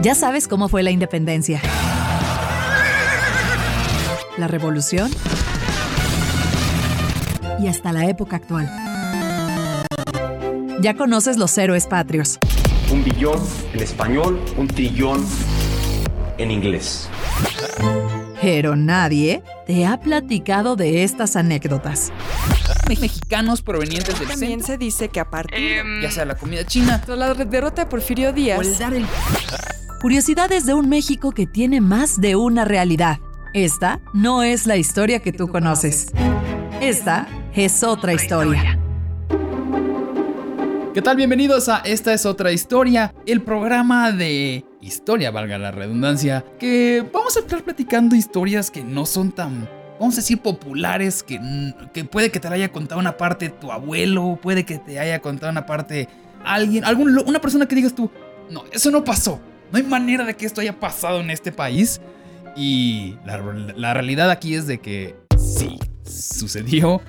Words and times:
Ya 0.00 0.14
sabes 0.14 0.46
cómo 0.46 0.68
fue 0.68 0.84
la 0.84 0.92
independencia. 0.92 1.60
La 4.36 4.46
revolución. 4.46 5.10
Y 7.60 7.66
hasta 7.66 7.92
la 7.92 8.08
época 8.08 8.36
actual. 8.36 8.70
Ya 10.80 10.94
conoces 10.94 11.36
los 11.36 11.58
héroes 11.58 11.88
patrios. 11.88 12.38
Un 12.92 13.02
billón 13.02 13.40
en 13.74 13.80
español, 13.80 14.40
un 14.56 14.68
trillón 14.68 15.26
en 16.38 16.52
inglés. 16.52 17.08
Pero 18.40 18.76
nadie 18.76 19.42
te 19.66 19.84
ha 19.84 19.98
platicado 19.98 20.76
de 20.76 21.02
estas 21.02 21.34
anécdotas. 21.34 22.12
Mexicanos 22.88 23.62
provenientes 23.62 24.16
del 24.20 24.28
También 24.28 24.60
centro, 24.60 24.66
se 24.68 24.78
dice 24.78 25.08
que 25.08 25.18
a 25.18 25.28
partir 25.28 25.82
ya 26.00 26.10
sea 26.12 26.24
la 26.24 26.36
comida 26.36 26.64
china 26.64 27.02
la 27.08 27.34
derrota 27.34 27.82
de 27.82 27.90
Porfirio 27.90 28.32
Díaz, 28.32 28.58
o 28.58 28.62
el 28.62 28.78
dar 28.78 28.94
el 28.94 29.04
Curiosidades 30.00 30.64
de 30.64 30.74
un 30.74 30.88
México 30.88 31.32
que 31.32 31.44
tiene 31.44 31.80
más 31.80 32.20
de 32.20 32.36
una 32.36 32.64
realidad. 32.64 33.18
Esta 33.52 34.00
no 34.14 34.44
es 34.44 34.64
la 34.68 34.76
historia 34.76 35.18
que 35.18 35.32
tú 35.32 35.48
conoces. 35.48 36.12
Esta 36.80 37.26
es 37.52 37.82
otra 37.82 38.12
historia. 38.12 38.78
¿Qué 40.94 41.02
tal? 41.02 41.16
Bienvenidos 41.16 41.68
a 41.68 41.78
Esta 41.78 42.14
es 42.14 42.26
otra 42.26 42.52
historia, 42.52 43.12
el 43.26 43.42
programa 43.42 44.12
de 44.12 44.64
historia, 44.80 45.32
valga 45.32 45.58
la 45.58 45.72
redundancia, 45.72 46.44
que 46.60 47.04
vamos 47.12 47.36
a 47.36 47.40
estar 47.40 47.64
platicando 47.64 48.14
historias 48.14 48.70
que 48.70 48.84
no 48.84 49.04
son 49.04 49.32
tan, 49.32 49.68
vamos 49.98 50.14
a 50.14 50.18
decir, 50.18 50.38
populares, 50.38 51.24
que, 51.24 51.40
que 51.92 52.04
puede 52.04 52.30
que 52.30 52.38
te 52.38 52.48
la 52.48 52.54
haya 52.54 52.70
contado 52.70 53.00
una 53.00 53.16
parte 53.16 53.48
tu 53.48 53.72
abuelo, 53.72 54.38
puede 54.40 54.64
que 54.64 54.78
te 54.78 55.00
haya 55.00 55.18
contado 55.18 55.50
una 55.50 55.66
parte 55.66 56.08
alguien, 56.44 56.84
algún, 56.84 57.18
una 57.26 57.40
persona 57.40 57.66
que 57.66 57.74
digas 57.74 57.96
tú, 57.96 58.08
no, 58.48 58.62
eso 58.72 58.92
no 58.92 59.02
pasó, 59.02 59.40
no 59.70 59.78
hay 59.78 59.84
manera 59.84 60.24
de 60.24 60.34
que 60.34 60.46
esto 60.46 60.60
haya 60.60 60.78
pasado 60.78 61.20
en 61.20 61.30
este 61.30 61.52
país. 61.52 62.00
Y 62.56 63.16
la, 63.24 63.38
la 63.76 63.94
realidad 63.94 64.30
aquí 64.30 64.54
es 64.54 64.66
de 64.66 64.78
que 64.78 65.14
sí, 65.36 65.78
sucedió. 66.04 67.00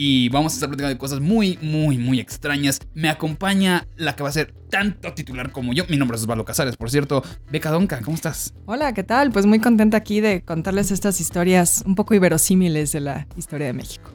Y 0.00 0.28
vamos 0.28 0.52
a 0.52 0.54
estar 0.54 0.68
platicando 0.68 0.94
de 0.94 0.98
cosas 0.98 1.18
muy, 1.18 1.58
muy, 1.60 1.98
muy 1.98 2.20
extrañas. 2.20 2.78
Me 2.94 3.08
acompaña 3.08 3.88
la 3.96 4.14
que 4.14 4.22
va 4.22 4.28
a 4.28 4.32
ser 4.32 4.54
tanto 4.70 5.12
titular 5.12 5.50
como 5.50 5.72
yo. 5.72 5.84
Mi 5.88 5.96
nombre 5.96 6.16
es 6.16 6.22
Osvaldo 6.22 6.44
Casares, 6.44 6.76
por 6.76 6.88
cierto. 6.88 7.24
Beca 7.50 7.70
Donca, 7.70 8.00
¿cómo 8.02 8.14
estás? 8.14 8.54
Hola, 8.66 8.92
¿qué 8.92 9.02
tal? 9.02 9.32
Pues 9.32 9.46
muy 9.46 9.58
contenta 9.58 9.96
aquí 9.96 10.20
de 10.20 10.42
contarles 10.42 10.92
estas 10.92 11.20
historias 11.20 11.82
un 11.84 11.96
poco 11.96 12.14
iverosímiles 12.14 12.92
de 12.92 13.00
la 13.00 13.26
historia 13.36 13.66
de 13.66 13.72
México. 13.72 14.12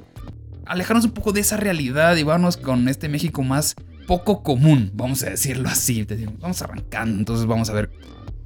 Alejarnos 0.66 1.03
un 1.03 1.11
poco 1.11 1.33
de 1.33 1.41
esa 1.41 1.58
realidad 1.58 2.16
y 2.16 2.23
vamos 2.23 2.56
con 2.56 2.88
este 2.88 3.09
México 3.09 3.44
más 3.44 3.75
poco 4.08 4.44
común, 4.44 4.92
vamos 4.94 5.23
a 5.23 5.30
decirlo 5.30 5.70
así. 5.70 6.06
Vamos 6.40 6.62
arrancando, 6.62 7.20
entonces 7.20 7.46
vamos 7.46 7.70
a 7.70 7.73
ver 7.73 7.90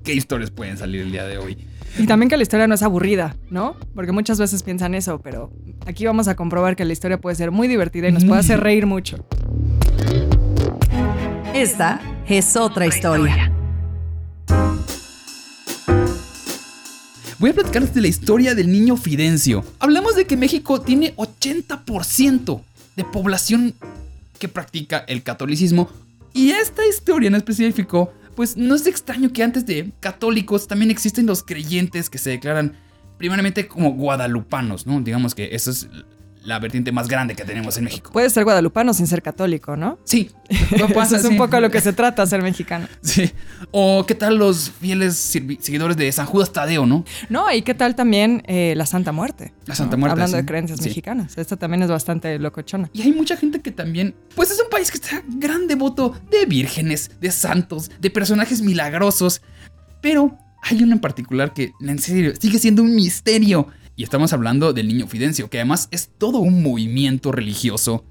qué 0.04 0.14
historias 0.14 0.52
pueden 0.52 0.78
salir 0.78 1.02
el 1.02 1.12
día 1.12 1.26
de 1.26 1.38
hoy. 1.38 1.58
Y 1.98 2.06
también 2.06 2.30
que 2.30 2.38
la 2.38 2.44
historia 2.44 2.68
no 2.68 2.76
es 2.76 2.84
aburrida, 2.84 3.36
¿no? 3.50 3.76
Porque 3.96 4.12
muchas 4.12 4.40
veces 4.40 4.62
piensan 4.62 4.94
eso, 4.94 5.20
pero 5.20 5.52
aquí 5.86 6.06
vamos 6.06 6.28
a 6.28 6.36
comprobar 6.36 6.76
que 6.76 6.86
la 6.86 6.94
historia 6.94 7.20
puede 7.20 7.36
ser 7.36 7.52
muy 7.52 7.68
divertida 7.68 8.08
y 8.08 8.12
nos 8.12 8.24
puede 8.24 8.40
hacer 8.40 8.60
reír 8.60 8.86
mucho. 8.86 9.26
Esta 11.54 12.00
es 12.28 12.56
otra 12.56 12.86
historia. 12.86 13.52
Voy 17.40 17.52
a 17.52 17.54
platicarles 17.54 17.94
de 17.94 18.02
la 18.02 18.08
historia 18.08 18.56
del 18.56 18.72
niño 18.72 18.98
Fidencio. 18.98 19.64
Hablamos 19.80 20.16
de 20.16 20.26
que 20.26 20.38
México 20.38 20.82
tiene 20.82 21.16
80% 21.16 22.62
de 22.96 23.04
población 23.04 23.76
que 24.38 24.48
practica 24.48 25.00
el 25.08 25.24
catolicismo. 25.24 25.90
Y 26.34 26.52
esta 26.52 26.86
historia 26.86 27.28
en 27.28 27.36
específico, 27.36 28.14
pues 28.36 28.58
no 28.58 28.76
es 28.76 28.86
extraño 28.86 29.34
que 29.34 29.44
antes 29.44 29.66
de 29.66 29.92
católicos 30.00 30.68
también 30.68 30.92
existen 30.92 31.26
los 31.26 31.44
creyentes 31.44 32.10
que 32.10 32.18
se 32.18 32.30
declaran 32.30 32.78
primeramente 33.18 33.68
como 33.68 33.94
guadalupanos, 33.94 34.86
¿no? 34.86 35.02
Digamos 35.02 35.34
que 35.34 35.50
esa 35.54 35.72
es 35.72 35.90
la 36.48 36.60
vertiente 36.60 36.94
más 36.94 37.10
grande 37.10 37.36
que 37.36 37.44
tenemos 37.44 37.78
en 37.78 37.84
México. 37.84 38.10
Puedes 38.14 38.32
ser 38.32 38.46
guadalupano 38.46 38.94
sin 38.94 39.06
ser 39.06 39.22
católico, 39.22 39.76
¿no? 39.76 40.00
Sí, 40.06 40.32
Eso 40.50 41.16
es 41.18 41.26
un 41.26 41.36
poco 41.36 41.60
lo 41.60 41.70
que 41.70 41.82
se 41.82 41.92
trata 41.92 42.26
ser 42.26 42.42
mexicano. 42.42 42.88
Sí. 43.02 43.30
O 43.72 44.06
qué 44.08 44.16
tal 44.16 44.38
los 44.38 44.72
fieles 44.72 45.18
seguidores 45.18 45.98
de 45.98 46.10
San 46.14 46.26
Judas 46.26 46.54
Tadeo, 46.54 46.86
¿no? 46.86 47.04
No, 47.28 47.52
y 47.52 47.64
qué 47.64 47.74
tal 47.74 47.96
también 47.96 48.44
eh, 48.48 48.74
la 48.78 48.86
Santa 48.86 49.12
Muerte. 49.12 49.54
La 49.66 49.76
Santa 49.76 49.98
¿no? 49.98 50.02
Muerte, 50.02 50.14
Hablando 50.14 50.38
sí. 50.38 50.42
de 50.42 50.46
creencias 50.46 50.80
Sí. 50.80 50.86
mexicanas. 50.86 51.38
Esta 51.38 51.58
también 51.58 51.84
es 51.84 51.90
bastante 51.90 52.40
locochona. 52.40 52.90
Y 52.94 53.02
hay 53.02 53.12
mucha 53.12 53.36
gente 53.36 53.62
que 53.62 53.72
también, 53.72 54.16
pues 54.34 54.50
es 54.50 54.62
un 54.62 54.70
país 54.70 54.90
que 54.90 54.98
está 55.00 55.22
gran 55.28 55.68
devoto 55.68 56.16
de 56.32 56.46
vírgenes, 56.46 57.12
de 57.20 57.30
santos, 57.32 57.92
de 58.00 58.10
personajes 58.10 58.62
milagrosos. 58.62 59.42
Pero 60.02 60.38
hay 60.64 60.82
uno 60.82 60.94
en 60.94 61.00
particular 61.00 61.54
que, 61.54 61.72
en 61.82 62.00
serio, 62.00 62.32
sigue 62.40 62.58
siendo 62.58 62.84
un 62.84 62.96
misterio. 62.96 63.68
Y 63.98 64.04
estamos 64.04 64.32
hablando 64.32 64.72
del 64.74 64.88
niño 64.88 65.08
Fidencio, 65.08 65.50
que 65.50 65.58
además 65.58 65.88
es 65.92 66.12
todo 66.20 66.38
un 66.38 66.62
movimiento 66.62 67.32
religioso. 67.32 68.06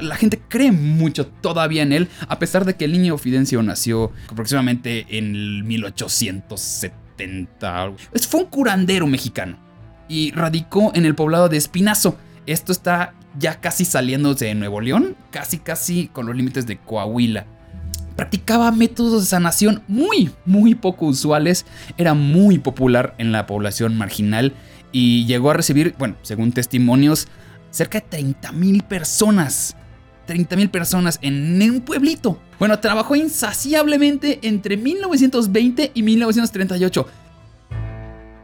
La 0.00 0.16
gente 0.16 0.40
cree 0.48 0.72
mucho 0.72 1.26
todavía 1.28 1.82
en 1.82 1.92
él, 1.92 2.08
a 2.28 2.40
pesar 2.40 2.64
de 2.64 2.74
que 2.74 2.84
el 2.84 2.90
niño 2.92 3.16
Fidencio 3.16 3.62
nació 3.62 4.10
aproximadamente 4.28 5.06
en 5.16 5.36
el 5.36 5.62
1870. 5.64 7.92
Es- 8.12 8.26
Fue 8.26 8.40
un 8.40 8.46
curandero 8.46 9.06
mexicano 9.06 9.56
y 10.08 10.32
radicó 10.32 10.90
en 10.94 11.06
el 11.06 11.14
poblado 11.14 11.48
de 11.48 11.58
Espinazo. 11.58 12.18
Esto 12.46 12.72
está 12.72 13.14
ya 13.38 13.60
casi 13.60 13.84
saliéndose 13.84 14.46
de 14.46 14.54
Nuevo 14.56 14.80
León, 14.80 15.14
casi 15.30 15.58
casi 15.58 16.08
con 16.08 16.26
los 16.26 16.34
límites 16.34 16.66
de 16.66 16.76
Coahuila. 16.78 17.46
Practicaba 18.16 18.72
métodos 18.72 19.22
de 19.22 19.28
sanación 19.28 19.82
muy, 19.86 20.30
muy 20.44 20.74
poco 20.74 21.06
usuales. 21.06 21.66
Era 21.98 22.14
muy 22.14 22.58
popular 22.58 23.14
en 23.18 23.30
la 23.30 23.46
población 23.46 23.96
marginal 23.96 24.54
y 24.92 25.26
llegó 25.26 25.50
a 25.50 25.54
recibir, 25.54 25.94
bueno, 25.98 26.16
según 26.22 26.52
testimonios, 26.52 27.28
cerca 27.70 28.00
de 28.00 28.06
30 28.08 28.52
mil 28.52 28.82
personas. 28.82 29.76
30 30.26 30.56
mil 30.56 30.68
personas 30.68 31.18
en 31.22 31.60
un 31.62 31.80
pueblito. 31.80 32.38
Bueno, 32.58 32.78
trabajó 32.80 33.16
insaciablemente 33.16 34.40
entre 34.42 34.76
1920 34.76 35.92
y 35.94 36.02
1938 36.02 37.06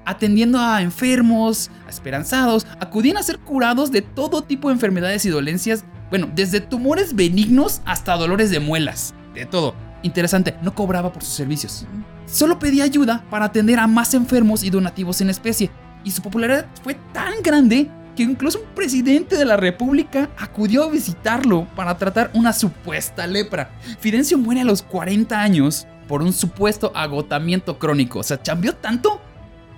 atendiendo 0.05 0.59
a 0.59 0.83
enfermos, 0.83 1.71
a 1.87 1.91
esperanzados, 1.91 2.67
acudían 2.81 3.17
a 3.17 3.23
ser 3.23 3.39
curados 3.39 3.91
de 3.91 4.03
todo 4.03 4.43
tipo 4.43 4.69
de 4.69 4.75
enfermedades 4.75 5.25
y 5.25 5.31
dolencias, 5.31 5.85
bueno, 6.11 6.29
desde 6.35 6.61
tumores 6.61 7.15
benignos 7.15 7.81
hasta 7.85 8.17
dolores 8.17 8.51
de 8.51 8.61
muelas, 8.61 9.15
de 9.35 9.47
todo. 9.47 9.75
Interesante, 10.03 10.55
no 10.63 10.75
cobraba 10.75 11.13
por 11.13 11.25
sus 11.25 11.35
servicios. 11.35 11.87
Solo 12.27 12.59
pedía 12.59 12.85
ayuda 12.85 13.25
para 13.31 13.47
atender 13.47 13.79
a 13.79 13.87
más 13.87 14.15
enfermos 14.15 14.63
y 14.63 14.71
donativos 14.71 15.21
en 15.21 15.31
especie, 15.31 15.71
y 16.05 16.11
su 16.11 16.23
popularidad 16.23 16.67
fue 16.83 16.95
tan 17.13 17.43
grande 17.43 17.91
que 18.15 18.23
incluso 18.23 18.61
un 18.61 18.75
presidente 18.75 19.37
de 19.37 19.45
la 19.45 19.57
república 19.57 20.31
acudió 20.39 20.85
a 20.85 20.91
visitarlo 20.91 21.67
para 21.75 21.97
tratar 21.99 22.31
una 22.35 22.53
supuesta 22.53 23.27
lepra. 23.27 23.71
Fidencio 23.99 24.39
muere 24.39 24.61
a 24.61 24.65
los 24.65 24.83
40 24.83 25.41
años 25.41 25.87
por 26.07 26.23
un 26.23 26.33
supuesto 26.33 26.93
agotamiento 26.95 27.79
crónico, 27.79 28.21
o 28.21 28.23
sea, 28.23 28.39
cambió 28.39 28.75
tanto 28.75 29.21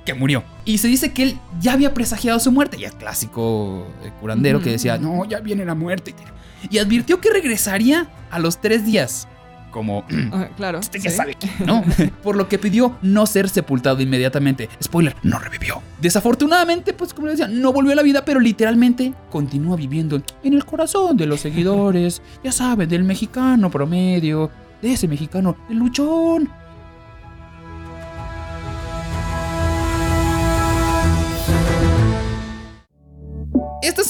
que 0.05 0.15
murió. 0.15 0.45
Y 0.65 0.79
se 0.79 0.89
dice 0.89 1.13
que 1.13 1.23
él 1.23 1.39
ya 1.61 1.73
había 1.73 1.95
presagiado 1.95 2.39
su 2.39 2.53
muerte, 2.53 2.79
ya 2.79 2.91
clásico 2.91 3.87
eh, 4.03 4.11
curandero 4.21 4.61
que 4.61 4.71
decía, 4.71 4.99
no, 4.99 5.25
ya 5.25 5.41
viene 5.41 5.65
la 5.65 5.75
muerte. 5.75 6.15
Y 6.71 6.79
advirtió 6.79 7.21
que 7.21 7.31
regresaría 7.31 8.09
a 8.31 8.39
los 8.39 8.61
tres 8.61 8.87
días, 8.87 9.29
como 9.77 10.07
Ah, 10.33 10.49
claro. 10.57 10.79
usted 10.79 11.01
ya 11.03 11.11
sí. 11.11 11.17
sabe 11.19 11.35
quién, 11.35 11.53
¿no? 11.67 11.85
Por 12.23 12.35
lo 12.35 12.49
que 12.49 12.59
pidió 12.59 12.97
no 13.03 13.27
ser 13.27 13.51
sepultado 13.51 14.01
inmediatamente. 14.01 14.71
Spoiler, 14.83 15.15
no 15.23 15.39
revivió. 15.39 15.83
Desafortunadamente, 16.01 16.95
pues 16.95 17.13
como 17.13 17.27
les 17.29 17.37
decía, 17.39 17.55
no 17.55 17.75
volvió 17.75 17.93
a 17.93 17.95
la 17.95 18.03
vida, 18.03 18.25
pero 18.25 18.41
literalmente 18.41 19.13
continúa 19.31 19.77
viviendo 19.77 20.23
en 20.43 20.55
el 20.55 20.65
corazón 20.65 21.19
de 21.19 21.27
los 21.27 21.41
seguidores, 21.41 22.23
ya 22.43 22.53
saben, 22.53 22.89
del 22.89 23.05
mexicano 23.05 23.71
promedio, 23.71 24.51
de 24.81 24.95
ese 24.95 25.09
mexicano, 25.09 25.57
el 25.69 25.77
luchón. 25.77 26.49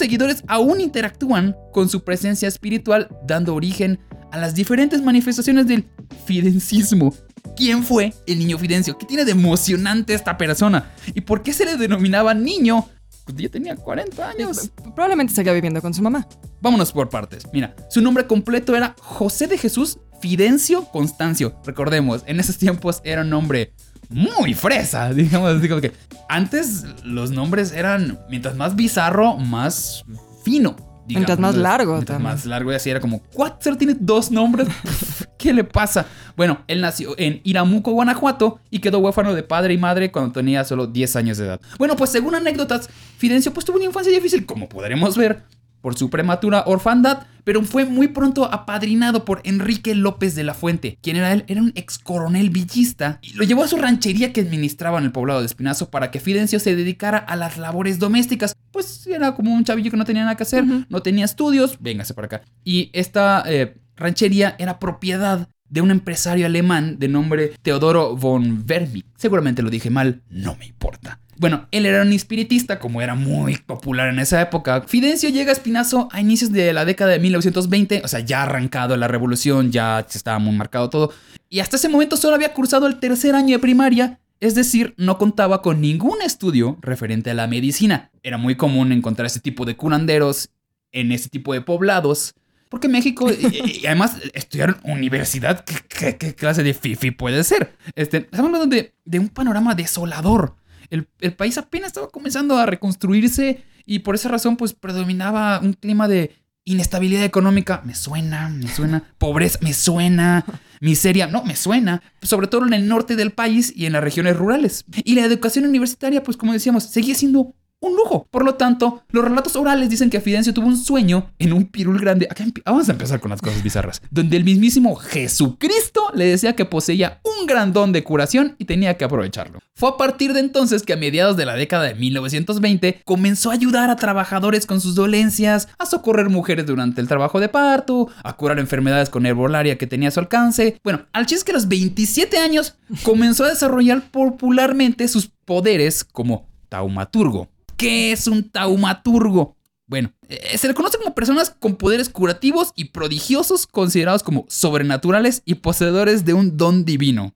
Seguidores 0.07 0.45
aún 0.47 0.81
interactúan 0.81 1.57
con 1.73 1.89
su 1.89 2.05
presencia 2.05 2.47
espiritual, 2.47 3.09
dando 3.27 3.57
origen 3.57 3.99
a 4.31 4.39
las 4.39 4.55
diferentes 4.55 5.03
manifestaciones 5.03 5.67
del 5.67 5.85
fidencismo. 6.27 7.13
¿Quién 7.57 7.83
fue 7.83 8.15
el 8.29 8.39
niño 8.39 8.57
Fidencio? 8.57 8.97
¿Qué 8.97 9.05
tiene 9.05 9.25
de 9.25 9.33
emocionante 9.33 10.15
esta 10.15 10.39
persona? 10.39 10.93
¿Y 11.13 11.23
por 11.23 11.43
qué 11.43 11.53
se 11.53 11.65
le 11.65 11.77
denominaba 11.77 12.35
niño? 12.35 12.89
Pues 13.25 13.37
ya 13.37 13.49
tenía 13.49 13.75
40 13.75 14.29
años. 14.29 14.71
Probablemente 14.95 15.35
seguía 15.35 15.53
viviendo 15.53 15.83
con 15.83 15.93
su 15.93 16.03
mamá. 16.03 16.29
Vámonos 16.61 16.93
por 16.93 17.09
partes. 17.09 17.43
Mira, 17.53 17.75
su 17.91 18.01
nombre 18.01 18.29
completo 18.29 18.77
era 18.77 18.95
José 19.01 19.49
de 19.49 19.59
Jesús 19.59 19.99
Fidencio 20.21 20.85
Constancio. 20.85 21.61
Recordemos, 21.65 22.23
en 22.27 22.39
esos 22.39 22.59
tiempos 22.59 23.01
era 23.03 23.23
un 23.23 23.31
nombre 23.31 23.75
muy 24.09 24.55
fresa, 24.55 25.11
digamos 25.15 25.57
así 25.57 25.69
como 25.69 25.81
que 25.81 25.93
antes 26.29 26.85
los 27.05 27.31
nombres 27.31 27.73
eran 27.73 28.19
mientras 28.29 28.57
más 28.57 28.77
bizarro, 28.77 29.37
más 29.37 30.05
fino. 30.45 30.77
Mientras 31.09 31.39
más 31.39 31.55
largo 31.55 31.93
Mientras 31.95 32.17
también. 32.17 32.35
más 32.35 32.47
largo 32.47 32.73
y 32.73 32.75
así 32.75 32.91
era 32.91 32.99
como, 32.99 33.23
¿what? 33.35 33.53
¿Solo 33.61 33.77
tiene 33.77 33.95
dos 33.99 34.33
nombres? 34.33 34.67
¿Qué 35.39 35.53
le 35.53 35.63
pasa? 35.63 36.07
Bueno, 36.37 36.63
él 36.67 36.81
nació 36.81 37.15
en 37.17 37.41
Iramuco, 37.45 37.93
Guanajuato 37.93 38.59
y 38.71 38.81
quedó 38.81 38.99
huérfano 38.99 39.33
de 39.33 39.45
padre 39.45 39.75
y 39.75 39.79
madre 39.79 40.11
cuando 40.11 40.33
tenía 40.33 40.65
solo 40.65 40.89
10 40.89 41.15
años 41.15 41.39
de 41.39 41.47
edad. 41.47 41.61
Bueno, 41.79 41.95
pues 41.95 42.11
según 42.11 42.35
anécdotas, 42.35 42.91
Fidencio 43.19 43.53
pues 43.55 43.65
tuvo 43.65 43.77
una 43.77 43.85
infancia 43.85 44.13
difícil, 44.13 44.47
como 44.47 44.69
podremos 44.69 45.17
ver, 45.17 45.45
por 45.81 45.97
su 45.97 46.11
prematura 46.11 46.65
orfandad, 46.67 47.27
pero 47.45 47.63
fue 47.63 47.85
muy 47.85 48.09
pronto 48.09 48.45
apadrinado 48.53 49.25
por 49.25 49.41
Enrique 49.45 49.95
López 49.95 50.35
de 50.35 50.43
la 50.43 50.55
Fuente. 50.55 50.99
quien 51.01 51.17
era 51.17 51.33
él? 51.33 51.45
Era 51.47 51.63
un 51.63 51.73
ex 51.77 51.99
coronel 51.99 52.51
villista 52.51 53.19
y 53.23 53.35
lo 53.35 53.45
llevó 53.45 53.63
a 53.63 53.69
su 53.69 53.77
ranchería 53.77 54.33
que 54.33 54.41
administraba 54.41 54.99
en 54.99 55.05
el 55.05 55.13
poblado 55.13 55.41
de 55.41 55.47
Espinazo 55.47 55.91
para 55.91 56.11
que 56.11 56.19
Fidencio 56.21 56.59
se 56.59 56.75
dedicara 56.75 57.19
a 57.19 57.37
las 57.37 57.57
labores 57.57 57.99
domésticas. 57.99 58.57
Pues 58.73 59.07
era 59.07 59.35
como 59.35 59.55
un 59.55 59.65
chavillo 59.65 59.91
que 59.91 59.97
no 59.97 60.05
tenía 60.05 60.23
nada 60.23 60.37
que 60.37 60.43
hacer, 60.43 60.65
no 60.89 61.03
tenía 61.03 61.25
estudios, 61.25 61.77
véngase 61.81 62.15
para 62.15 62.27
acá. 62.27 62.43
Y 62.65 62.91
esta 62.93 63.45
eh, 63.47 63.77
ranchería 63.97 64.57
era 64.59 64.79
propiedad 64.79 65.49
de 65.69 65.81
un 65.81 65.91
empresario 65.91 66.47
alemán 66.47 66.99
de 66.99 67.09
nombre 67.09 67.53
Teodoro 67.63 68.17
von 68.17 68.67
Vermick. 68.67 69.07
Seguramente 69.17 69.63
lo 69.63 69.71
dije 69.71 69.91
mal, 69.91 70.23
no 70.31 70.57
me 70.57 70.67
importa. 70.67 71.21
Bueno, 71.39 71.69
él 71.71 71.85
era 71.85 72.03
un 72.03 72.13
espiritista, 72.13 72.79
como 72.79 73.03
era 73.03 73.15
muy 73.15 73.59
popular 73.59 74.09
en 74.09 74.19
esa 74.19 74.41
época. 74.41 74.83
Fidencio 74.87 75.29
llega 75.29 75.51
a 75.51 75.53
Espinazo 75.53 76.09
a 76.11 76.21
inicios 76.21 76.51
de 76.51 76.73
la 76.73 76.85
década 76.85 77.13
de 77.13 77.19
1920, 77.19 78.03
o 78.05 78.09
sea, 78.09 78.21
ya 78.21 78.45
arrancado 78.45 78.97
la 78.97 79.07
revolución, 79.07 79.71
ya 79.71 80.05
se 80.09 80.17
estaba 80.17 80.39
muy 80.39 80.55
marcado 80.55 80.89
todo. 80.89 81.13
Y 81.51 81.61
hasta 81.61 81.77
ese 81.77 81.89
momento 81.89 82.17
solo 82.17 82.37
había 82.37 82.55
cursado 82.55 82.87
el 82.87 82.99
tercer 82.99 83.35
año 83.35 83.57
de 83.57 83.59
primaria, 83.59 84.19
es 84.41 84.55
decir, 84.55 84.95
no 84.97 85.19
contaba 85.19 85.61
con 85.61 85.81
ningún 85.81 86.23
estudio 86.23 86.79
referente 86.81 87.31
a 87.31 87.35
la 87.35 87.47
medicina. 87.47 88.11
Era 88.23 88.39
muy 88.39 88.55
común 88.57 88.93
encontrar 88.93 89.27
ese 89.27 89.41
tipo 89.41 89.65
de 89.67 89.77
curanderos 89.77 90.51
en 90.93 91.13
ese 91.13 91.29
tipo 91.29 91.53
de 91.53 91.61
poblados. 91.61 92.35
Porque 92.71 92.89
México, 92.89 93.31
y, 93.31 93.87
además, 93.87 94.17
estudiar 94.33 94.81
en 94.85 94.93
universidad, 94.93 95.65
¿qué, 95.65 96.35
clase 96.35 96.63
de 96.63 96.75
fifi 96.75 97.11
puede 97.11 97.45
ser? 97.45 97.75
Este, 97.95 98.19
estamos 98.19 98.53
hablando 98.53 98.75
de 99.05 99.19
un 99.19 99.29
panorama 99.29 99.75
desolador. 99.75 100.57
El, 100.91 101.09
el 101.21 101.35
país 101.35 101.59
apenas 101.59 101.89
estaba 101.89 102.09
comenzando 102.09 102.57
a 102.57 102.67
reconstruirse 102.67 103.65
y 103.87 104.01
por 104.01 104.17
esa 104.17 104.29
razón, 104.29 104.57
pues 104.57 104.73
predominaba 104.73 105.61
un 105.61 105.73
clima 105.73 106.09
de 106.09 106.35
inestabilidad 106.65 107.25
económica. 107.25 107.81
Me 107.85 107.95
suena, 107.95 108.49
me 108.49 108.69
suena. 108.69 109.05
Pobreza, 109.19 109.59
me 109.63 109.73
suena. 109.73 110.45
Miseria, 110.81 111.29
no, 111.29 111.45
me 111.45 111.57
suena. 111.57 112.03
Sobre 112.21 112.49
todo 112.49 112.67
en 112.67 112.75
el 112.75 112.89
norte 112.89 113.17
del 113.17 113.31
país 113.31 113.73
y 113.75 113.87
en 113.87 113.93
las 113.93 114.03
regiones 114.03 114.37
rurales. 114.37 114.85
Y 115.05 115.15
la 115.15 115.25
educación 115.25 115.65
universitaria, 115.65 116.23
pues 116.23 116.37
como 116.37 116.53
decíamos, 116.53 116.85
seguía 116.85 117.15
siendo 117.15 117.55
un 117.81 117.95
lujo. 117.95 118.27
Por 118.31 118.45
lo 118.45 118.55
tanto, 118.55 119.05
los 119.11 119.25
relatos 119.25 119.55
orales 119.55 119.89
dicen 119.89 120.11
que 120.11 120.21
Fidencio 120.21 120.53
tuvo 120.53 120.67
un 120.67 120.77
sueño 120.77 121.31
en 121.39 121.53
un 121.53 121.67
pirul 121.67 122.01
grande. 122.01 122.29
Vamos 122.65 122.89
a 122.89 122.93
empezar 122.93 123.21
con 123.21 123.31
las 123.31 123.41
cosas 123.41 123.63
bizarras. 123.63 124.03
Donde 124.11 124.37
el 124.37 124.45
mismísimo 124.45 124.97
Jesucristo 124.97 126.11
le 126.15 126.27
decía 126.27 126.57
que 126.57 126.65
poseía 126.65 127.21
gran 127.47 127.73
don 127.73 127.93
de 127.93 128.05
curación 128.05 128.57
y 128.59 128.65
tenía 128.65 128.97
que 128.97 129.05
aprovecharlo. 129.05 129.61
Fue 129.75 129.91
a 129.91 129.97
partir 129.97 130.33
de 130.33 130.41
entonces 130.41 130.83
que 130.83 130.93
a 130.93 130.97
mediados 130.97 131.37
de 131.37 131.47
la 131.47 131.55
década 131.55 131.85
de 131.85 131.95
1920 131.95 133.03
comenzó 133.05 133.51
a 133.51 133.55
ayudar 133.55 133.91
a 133.91 133.97
trabajadores 133.97 134.67
con 134.67 134.81
sus 134.81 134.95
dolencias, 134.95 135.69
a 135.79 135.87
socorrer 135.87 136.29
mujeres 136.29 136.67
durante 136.67 137.01
el 137.01 137.09
trabajo 137.09 137.41
de 137.41 137.49
parto, 137.49 138.09
a 138.23 138.37
curar 138.37 138.59
enfermedades 138.59 139.11
con 139.11 139.27
herbolaria 139.27 139.79
que 139.79 139.87
tenía 139.87 140.09
a 140.09 140.13
su 140.13 140.21
alcance. 140.21 140.81
Bueno, 140.83 141.07
al 141.13 141.27
chiste 141.27 141.37
es 141.37 141.45
que 141.45 141.53
a 141.53 141.55
los 141.55 141.69
27 141.69 142.39
años 142.39 142.77
comenzó 143.03 143.45
a 143.45 143.49
desarrollar 143.49 144.11
popularmente 144.11 145.09
sus 145.09 145.29
poderes 145.45 146.05
como 146.05 146.49
taumaturgo. 146.69 147.49
¿Qué 147.77 148.13
es 148.13 148.27
un 148.27 148.51
taumaturgo? 148.51 149.57
Bueno, 149.89 150.13
eh, 150.29 150.59
se 150.59 150.67
le 150.67 150.75
conoce 150.75 150.99
como 150.99 151.15
personas 151.15 151.51
con 151.51 151.77
poderes 151.77 152.09
curativos 152.09 152.73
y 152.75 152.87
prodigiosos 152.87 153.69
considerados 153.69 154.25
como 154.25 154.45
sobrenaturales 154.49 155.43
y 155.45 155.57
poseedores 155.57 156.25
de 156.25 156.35
un 156.35 156.57
don 156.57 156.85
divino. 156.85 157.36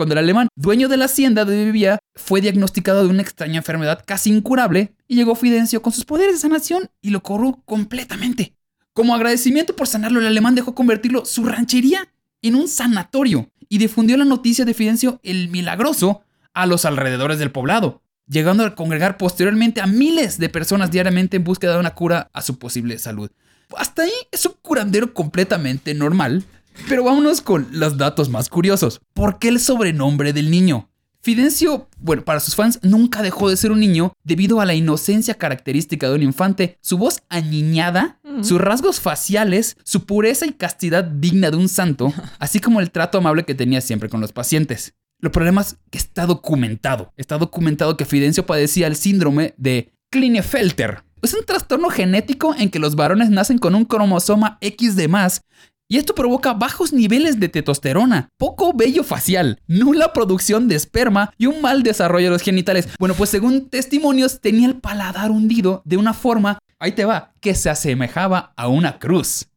Cuando 0.00 0.14
el 0.14 0.20
alemán, 0.20 0.48
dueño 0.56 0.88
de 0.88 0.96
la 0.96 1.04
hacienda 1.04 1.44
donde 1.44 1.66
vivía, 1.66 1.98
fue 2.14 2.40
diagnosticado 2.40 3.02
de 3.02 3.10
una 3.10 3.20
extraña 3.20 3.58
enfermedad 3.58 4.02
casi 4.06 4.30
incurable 4.30 4.94
y 5.06 5.14
llegó 5.14 5.34
Fidencio 5.34 5.82
con 5.82 5.92
sus 5.92 6.06
poderes 6.06 6.36
de 6.36 6.40
sanación 6.40 6.88
y 7.02 7.10
lo 7.10 7.22
curó 7.22 7.60
completamente. 7.66 8.54
Como 8.94 9.14
agradecimiento 9.14 9.76
por 9.76 9.88
sanarlo, 9.88 10.18
el 10.18 10.26
alemán 10.26 10.54
dejó 10.54 10.74
convertirlo 10.74 11.26
su 11.26 11.44
ranchería 11.44 12.08
en 12.40 12.54
un 12.54 12.66
sanatorio 12.66 13.50
y 13.68 13.76
difundió 13.76 14.16
la 14.16 14.24
noticia 14.24 14.64
de 14.64 14.72
Fidencio 14.72 15.20
el 15.22 15.50
Milagroso 15.50 16.22
a 16.54 16.64
los 16.64 16.86
alrededores 16.86 17.38
del 17.38 17.52
poblado, 17.52 18.00
llegando 18.26 18.64
a 18.64 18.74
congregar 18.74 19.18
posteriormente 19.18 19.82
a 19.82 19.86
miles 19.86 20.38
de 20.38 20.48
personas 20.48 20.90
diariamente 20.90 21.36
en 21.36 21.44
búsqueda 21.44 21.74
de 21.74 21.80
una 21.80 21.94
cura 21.94 22.30
a 22.32 22.40
su 22.40 22.58
posible 22.58 22.98
salud. 22.98 23.30
Hasta 23.76 24.04
ahí 24.04 24.12
es 24.32 24.46
un 24.46 24.54
curandero 24.62 25.12
completamente 25.12 25.92
normal, 25.92 26.46
pero 26.88 27.04
vámonos 27.04 27.40
con 27.40 27.68
los 27.72 27.96
datos 27.96 28.28
más 28.28 28.48
curiosos. 28.48 29.00
¿Por 29.14 29.38
qué 29.38 29.48
el 29.48 29.60
sobrenombre 29.60 30.32
del 30.32 30.50
niño? 30.50 30.90
Fidencio, 31.22 31.86
bueno, 31.98 32.24
para 32.24 32.40
sus 32.40 32.54
fans 32.54 32.78
nunca 32.82 33.20
dejó 33.20 33.50
de 33.50 33.56
ser 33.58 33.72
un 33.72 33.80
niño 33.80 34.14
debido 34.24 34.60
a 34.60 34.64
la 34.64 34.72
inocencia 34.72 35.34
característica 35.34 36.08
de 36.08 36.14
un 36.14 36.22
infante, 36.22 36.78
su 36.80 36.96
voz 36.96 37.22
aniñada, 37.28 38.18
sus 38.40 38.58
rasgos 38.58 39.00
faciales, 39.00 39.76
su 39.84 40.06
pureza 40.06 40.46
y 40.46 40.52
castidad 40.52 41.04
digna 41.04 41.50
de 41.50 41.58
un 41.58 41.68
santo, 41.68 42.14
así 42.38 42.58
como 42.58 42.80
el 42.80 42.90
trato 42.90 43.18
amable 43.18 43.44
que 43.44 43.54
tenía 43.54 43.82
siempre 43.82 44.08
con 44.08 44.22
los 44.22 44.32
pacientes. 44.32 44.94
Lo 45.18 45.30
problema 45.30 45.60
es 45.60 45.76
que 45.90 45.98
está 45.98 46.24
documentado. 46.24 47.12
Está 47.18 47.36
documentado 47.36 47.98
que 47.98 48.06
Fidencio 48.06 48.46
padecía 48.46 48.86
el 48.86 48.96
síndrome 48.96 49.52
de 49.58 49.92
Klinefelter. 50.10 51.04
Es 51.20 51.34
un 51.34 51.44
trastorno 51.44 51.90
genético 51.90 52.54
en 52.58 52.70
que 52.70 52.78
los 52.78 52.96
varones 52.96 53.28
nacen 53.28 53.58
con 53.58 53.74
un 53.74 53.84
cromosoma 53.84 54.56
X 54.62 54.96
de 54.96 55.08
más 55.08 55.42
y 55.90 55.98
esto 55.98 56.14
provoca 56.14 56.54
bajos 56.54 56.92
niveles 56.92 57.40
de 57.40 57.48
testosterona, 57.48 58.30
poco 58.38 58.72
vello 58.72 59.02
facial, 59.02 59.60
nula 59.66 60.12
producción 60.12 60.68
de 60.68 60.76
esperma 60.76 61.32
y 61.36 61.46
un 61.46 61.60
mal 61.60 61.82
desarrollo 61.82 62.26
de 62.26 62.30
los 62.30 62.42
genitales. 62.42 62.88
Bueno, 63.00 63.16
pues 63.16 63.28
según 63.28 63.68
testimonios 63.68 64.40
tenía 64.40 64.68
el 64.68 64.76
paladar 64.76 65.32
hundido 65.32 65.82
de 65.84 65.96
una 65.96 66.14
forma, 66.14 66.60
ahí 66.78 66.92
te 66.92 67.04
va, 67.04 67.32
que 67.40 67.56
se 67.56 67.70
asemejaba 67.70 68.52
a 68.56 68.68
una 68.68 69.00
cruz 69.00 69.48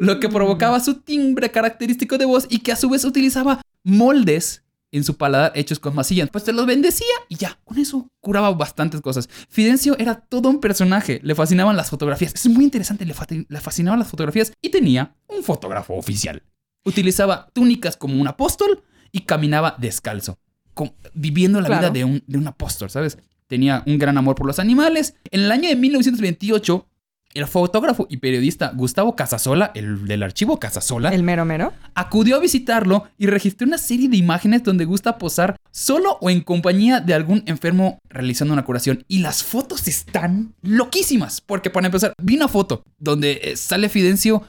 lo 0.00 0.20
que 0.20 0.28
provocaba 0.28 0.80
su 0.80 1.00
timbre 1.00 1.50
característico 1.50 2.18
de 2.18 2.24
voz 2.24 2.46
y 2.50 2.58
que 2.58 2.72
a 2.72 2.76
su 2.76 2.90
vez 2.90 3.04
utilizaba 3.04 3.62
moldes 3.82 4.63
en 4.96 5.04
su 5.04 5.16
paladar 5.16 5.52
hechos 5.54 5.78
con 5.78 5.94
masilla. 5.94 6.26
Pues 6.26 6.44
te 6.44 6.52
los 6.52 6.66
bendecía 6.66 7.06
y 7.28 7.36
ya, 7.36 7.58
con 7.64 7.78
eso 7.78 8.08
curaba 8.20 8.50
bastantes 8.52 9.00
cosas. 9.00 9.28
Fidencio 9.48 9.96
era 9.98 10.14
todo 10.20 10.48
un 10.48 10.60
personaje, 10.60 11.20
le 11.22 11.34
fascinaban 11.34 11.76
las 11.76 11.90
fotografías. 11.90 12.34
Es 12.34 12.46
muy 12.48 12.64
interesante, 12.64 13.04
le, 13.04 13.14
fa- 13.14 13.26
le 13.30 13.60
fascinaban 13.60 13.98
las 13.98 14.08
fotografías 14.08 14.52
y 14.62 14.70
tenía 14.70 15.14
un 15.28 15.42
fotógrafo 15.42 15.94
oficial. 15.94 16.42
Utilizaba 16.84 17.48
túnicas 17.52 17.96
como 17.96 18.20
un 18.20 18.28
apóstol 18.28 18.82
y 19.10 19.20
caminaba 19.20 19.74
descalzo, 19.78 20.38
com- 20.74 20.92
viviendo 21.14 21.60
la 21.60 21.68
vida 21.68 21.90
de 21.90 22.04
un, 22.04 22.22
de 22.26 22.38
un 22.38 22.46
apóstol, 22.46 22.90
¿sabes? 22.90 23.18
Tenía 23.46 23.82
un 23.86 23.98
gran 23.98 24.16
amor 24.18 24.34
por 24.36 24.46
los 24.46 24.58
animales. 24.58 25.14
En 25.30 25.42
el 25.44 25.52
año 25.52 25.68
de 25.68 25.76
1928, 25.76 26.86
el 27.34 27.46
fotógrafo 27.46 28.06
y 28.08 28.18
periodista 28.18 28.72
Gustavo 28.74 29.16
Casasola, 29.16 29.72
el 29.74 30.06
del 30.06 30.22
archivo 30.22 30.58
Casasola, 30.60 31.10
El 31.10 31.24
mero 31.24 31.44
mero. 31.44 31.72
acudió 31.94 32.36
a 32.36 32.38
visitarlo 32.38 33.08
y 33.18 33.26
registró 33.26 33.66
una 33.66 33.78
serie 33.78 34.08
de 34.08 34.16
imágenes 34.16 34.62
donde 34.62 34.84
gusta 34.84 35.18
posar 35.18 35.56
solo 35.72 36.16
o 36.20 36.30
en 36.30 36.40
compañía 36.42 37.00
de 37.00 37.12
algún 37.12 37.42
enfermo 37.46 37.98
realizando 38.08 38.54
una 38.54 38.64
curación. 38.64 39.04
Y 39.08 39.18
las 39.18 39.42
fotos 39.42 39.88
están 39.88 40.54
loquísimas, 40.62 41.40
porque 41.40 41.70
para 41.70 41.86
empezar, 41.86 42.14
vi 42.22 42.36
una 42.36 42.48
foto 42.48 42.84
donde 42.98 43.40
eh, 43.42 43.56
sale 43.56 43.88
Fidencio 43.88 44.42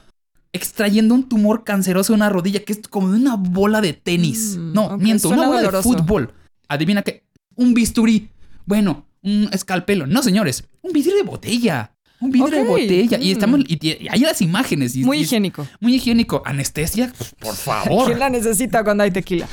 extrayendo 0.52 1.14
un 1.14 1.28
tumor 1.28 1.64
canceroso 1.64 2.12
de 2.12 2.18
una 2.18 2.30
rodilla 2.30 2.60
que 2.60 2.72
es 2.72 2.80
como 2.88 3.10
de 3.10 3.18
una 3.20 3.36
bola 3.36 3.80
de 3.80 3.92
tenis. 3.92 4.56
Mm, 4.56 4.72
no, 4.72 4.96
miento, 4.96 5.28
una 5.28 5.48
bola 5.48 5.60
doloroso. 5.60 5.90
de 5.90 5.98
fútbol. 5.98 6.32
Adivina 6.68 7.02
qué, 7.02 7.24
un 7.56 7.74
bisturí. 7.74 8.30
Bueno, 8.64 9.06
un 9.22 9.48
escalpelo. 9.52 10.06
No, 10.06 10.22
señores, 10.22 10.64
un 10.82 10.92
vidrio 10.92 11.16
de 11.16 11.22
botella. 11.22 11.92
Un 12.20 12.30
vidrio 12.30 12.50
de 12.50 12.64
botella. 12.64 13.18
Y 13.20 13.28
mm. 13.28 13.32
estamos 13.32 13.60
y, 13.66 13.86
y 13.86 14.08
hay 14.08 14.20
las 14.20 14.40
imágenes. 14.40 14.96
Y, 14.96 15.04
Muy 15.04 15.18
higiénico. 15.18 15.66
muy 15.80 15.94
higiénico. 15.94 16.42
Anestesia, 16.44 17.12
pues, 17.16 17.34
por 17.38 17.54
favor. 17.56 18.06
¿Quién 18.06 18.18
la 18.18 18.30
necesita 18.30 18.82
cuando 18.84 19.04
hay 19.04 19.10
tequila? 19.10 19.48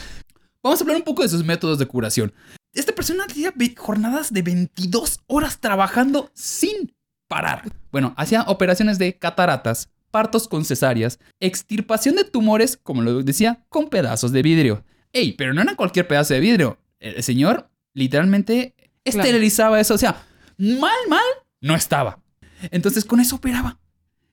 Vamos 0.61 0.79
a 0.79 0.83
hablar 0.83 0.97
un 0.97 1.03
poco 1.03 1.23
de 1.23 1.29
sus 1.29 1.43
métodos 1.43 1.77
de 1.77 1.85
curación. 1.85 2.33
Esta 2.73 2.95
persona 2.95 3.25
hacía 3.25 3.53
jornadas 3.77 4.33
de 4.33 4.41
22 4.41 5.19
horas 5.27 5.59
trabajando 5.59 6.31
sin 6.33 6.93
parar. 7.27 7.69
Bueno, 7.91 8.13
hacía 8.17 8.43
operaciones 8.43 8.97
de 8.97 9.17
cataratas, 9.17 9.89
partos 10.09 10.47
con 10.47 10.63
cesáreas, 10.63 11.19
extirpación 11.39 12.15
de 12.15 12.23
tumores, 12.23 12.77
como 12.81 13.01
lo 13.01 13.21
decía, 13.23 13.65
con 13.69 13.89
pedazos 13.89 14.31
de 14.31 14.41
vidrio. 14.41 14.83
Ey, 15.11 15.33
pero 15.33 15.53
no 15.53 15.61
era 15.61 15.75
cualquier 15.75 16.07
pedazo 16.07 16.33
de 16.33 16.39
vidrio. 16.39 16.79
El 16.99 17.15
el 17.15 17.23
señor 17.23 17.69
literalmente 17.93 18.73
esterilizaba 19.03 19.79
eso. 19.79 19.93
O 19.93 19.97
sea, 19.97 20.23
mal, 20.57 20.97
mal, 21.09 21.23
no 21.61 21.75
estaba. 21.75 22.22
Entonces 22.71 23.05
con 23.05 23.19
eso 23.19 23.35
operaba. 23.37 23.79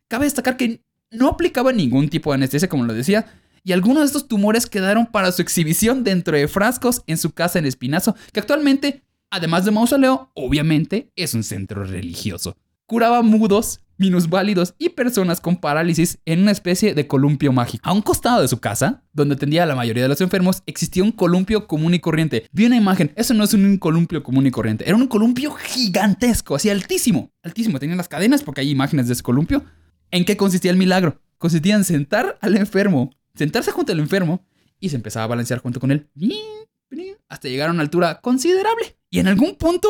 Cabe 0.09 0.25
destacar 0.25 0.57
que 0.57 0.83
no 1.11 1.29
aplicaba 1.29 1.73
ningún 1.73 2.09
tipo 2.09 2.31
de 2.31 2.37
anestesia, 2.37 2.69
como 2.69 2.85
lo 2.85 2.95
decía, 2.95 3.27
y 3.63 3.73
algunos 3.73 4.01
de 4.01 4.07
estos 4.07 4.29
tumores 4.29 4.67
quedaron 4.67 5.07
para 5.07 5.33
su 5.33 5.43
exhibición 5.43 6.05
dentro 6.05 6.37
de 6.37 6.49
frascos 6.49 7.03
en 7.07 7.19
su 7.19 7.33
casa 7.33 7.59
en 7.59 7.67
Espinazo, 7.67 8.15
que 8.33 8.41
actualmente, 8.41 9.03
además 9.31 9.65
de 9.65 9.71
mausoleo, 9.71 10.31
obviamente 10.35 11.11
es 11.17 11.35
un 11.35 11.45
centro 11.45 11.85
religioso. 11.85 12.57
Curaba 12.91 13.23
mudos, 13.23 13.83
minusválidos 13.99 14.75
y 14.77 14.89
personas 14.89 15.41
con 15.41 15.59
parálisis 15.59 16.19
en 16.25 16.41
una 16.41 16.51
especie 16.51 16.93
de 16.93 17.07
columpio 17.07 17.53
mágico. 17.53 17.89
A 17.89 17.93
un 17.93 18.03
costado 18.03 18.43
de 18.43 18.49
su 18.49 18.59
casa, 18.59 19.05
donde 19.13 19.37
atendía 19.37 19.63
a 19.63 19.67
la 19.67 19.77
mayoría 19.77 20.03
de 20.03 20.09
los 20.09 20.21
enfermos, 20.21 20.65
existía 20.67 21.05
un 21.05 21.13
columpio 21.13 21.69
común 21.69 21.95
y 21.95 22.01
corriente. 22.01 22.49
Vi 22.51 22.67
una 22.67 22.77
imagen, 22.77 23.13
eso 23.15 23.33
no 23.33 23.45
es 23.45 23.55
un 23.55 23.79
columpio 23.79 24.25
común 24.25 24.45
y 24.45 24.51
corriente, 24.51 24.89
era 24.89 24.97
un 24.97 25.07
columpio 25.07 25.53
gigantesco, 25.53 26.57
así 26.57 26.69
altísimo, 26.69 27.31
altísimo. 27.45 27.79
Tenía 27.79 27.95
las 27.95 28.09
cadenas 28.09 28.43
porque 28.43 28.63
hay 28.63 28.71
imágenes 28.71 29.07
de 29.07 29.13
ese 29.13 29.23
columpio. 29.23 29.65
¿En 30.11 30.25
qué 30.25 30.37
consistía 30.37 30.73
el 30.73 30.77
milagro? 30.77 31.23
Consistía 31.39 31.77
en 31.77 31.85
sentar 31.85 32.39
al 32.41 32.57
enfermo, 32.57 33.13
sentarse 33.37 33.71
junto 33.71 33.93
al 33.93 34.01
enfermo 34.01 34.45
y 34.81 34.89
se 34.89 34.97
empezaba 34.97 35.27
a 35.27 35.29
balancear 35.29 35.61
junto 35.61 35.79
con 35.79 35.93
él 35.93 36.09
hasta 37.29 37.49
llegar 37.49 37.69
a 37.69 37.73
una 37.73 37.83
altura 37.83 38.21
considerable. 38.21 38.97
Y 39.09 39.21
en 39.21 39.29
algún 39.29 39.55
punto 39.55 39.89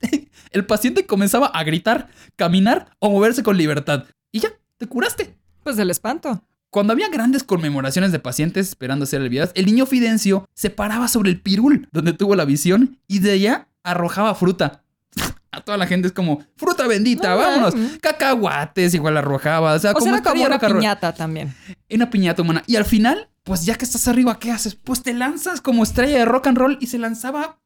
el 0.52 0.66
paciente 0.66 1.06
comenzaba 1.06 1.46
a 1.46 1.64
gritar, 1.64 2.08
caminar 2.36 2.96
o 2.98 3.10
moverse 3.10 3.42
con 3.42 3.56
libertad. 3.56 4.04
Y 4.30 4.40
ya, 4.40 4.50
te 4.78 4.86
curaste. 4.86 5.36
Pues 5.62 5.76
del 5.76 5.90
espanto. 5.90 6.42
Cuando 6.70 6.94
había 6.94 7.08
grandes 7.08 7.44
conmemoraciones 7.44 8.12
de 8.12 8.18
pacientes 8.18 8.68
esperando 8.68 9.04
ser 9.04 9.20
aliviados, 9.20 9.52
el 9.54 9.66
niño 9.66 9.84
Fidencio 9.84 10.48
se 10.54 10.70
paraba 10.70 11.06
sobre 11.06 11.30
el 11.30 11.40
pirul 11.40 11.86
donde 11.92 12.14
tuvo 12.14 12.34
la 12.34 12.46
visión 12.46 12.98
y 13.06 13.18
de 13.18 13.32
allá 13.32 13.68
arrojaba 13.82 14.34
fruta. 14.34 14.82
A 15.50 15.60
toda 15.60 15.76
la 15.76 15.86
gente 15.86 16.08
es 16.08 16.14
como, 16.14 16.42
fruta 16.56 16.86
bendita, 16.86 17.34
vámonos. 17.34 17.74
Cacahuates 18.00 18.94
igual 18.94 19.18
arrojaba. 19.18 19.74
O 19.74 19.78
sea, 19.78 19.92
como, 19.92 20.22
como 20.22 20.44
una 20.44 20.58
piñata 20.58 21.12
también. 21.12 21.54
Una 21.90 22.08
piñata 22.08 22.40
humana. 22.40 22.62
Y 22.66 22.76
al 22.76 22.86
final, 22.86 23.28
pues 23.42 23.66
ya 23.66 23.74
que 23.74 23.84
estás 23.84 24.08
arriba, 24.08 24.38
¿qué 24.38 24.50
haces? 24.50 24.74
Pues 24.74 25.02
te 25.02 25.12
lanzas 25.12 25.60
como 25.60 25.82
estrella 25.82 26.20
de 26.20 26.24
rock 26.24 26.46
and 26.46 26.56
roll 26.56 26.78
y 26.80 26.86
se 26.86 26.98
lanzaba 26.98 27.58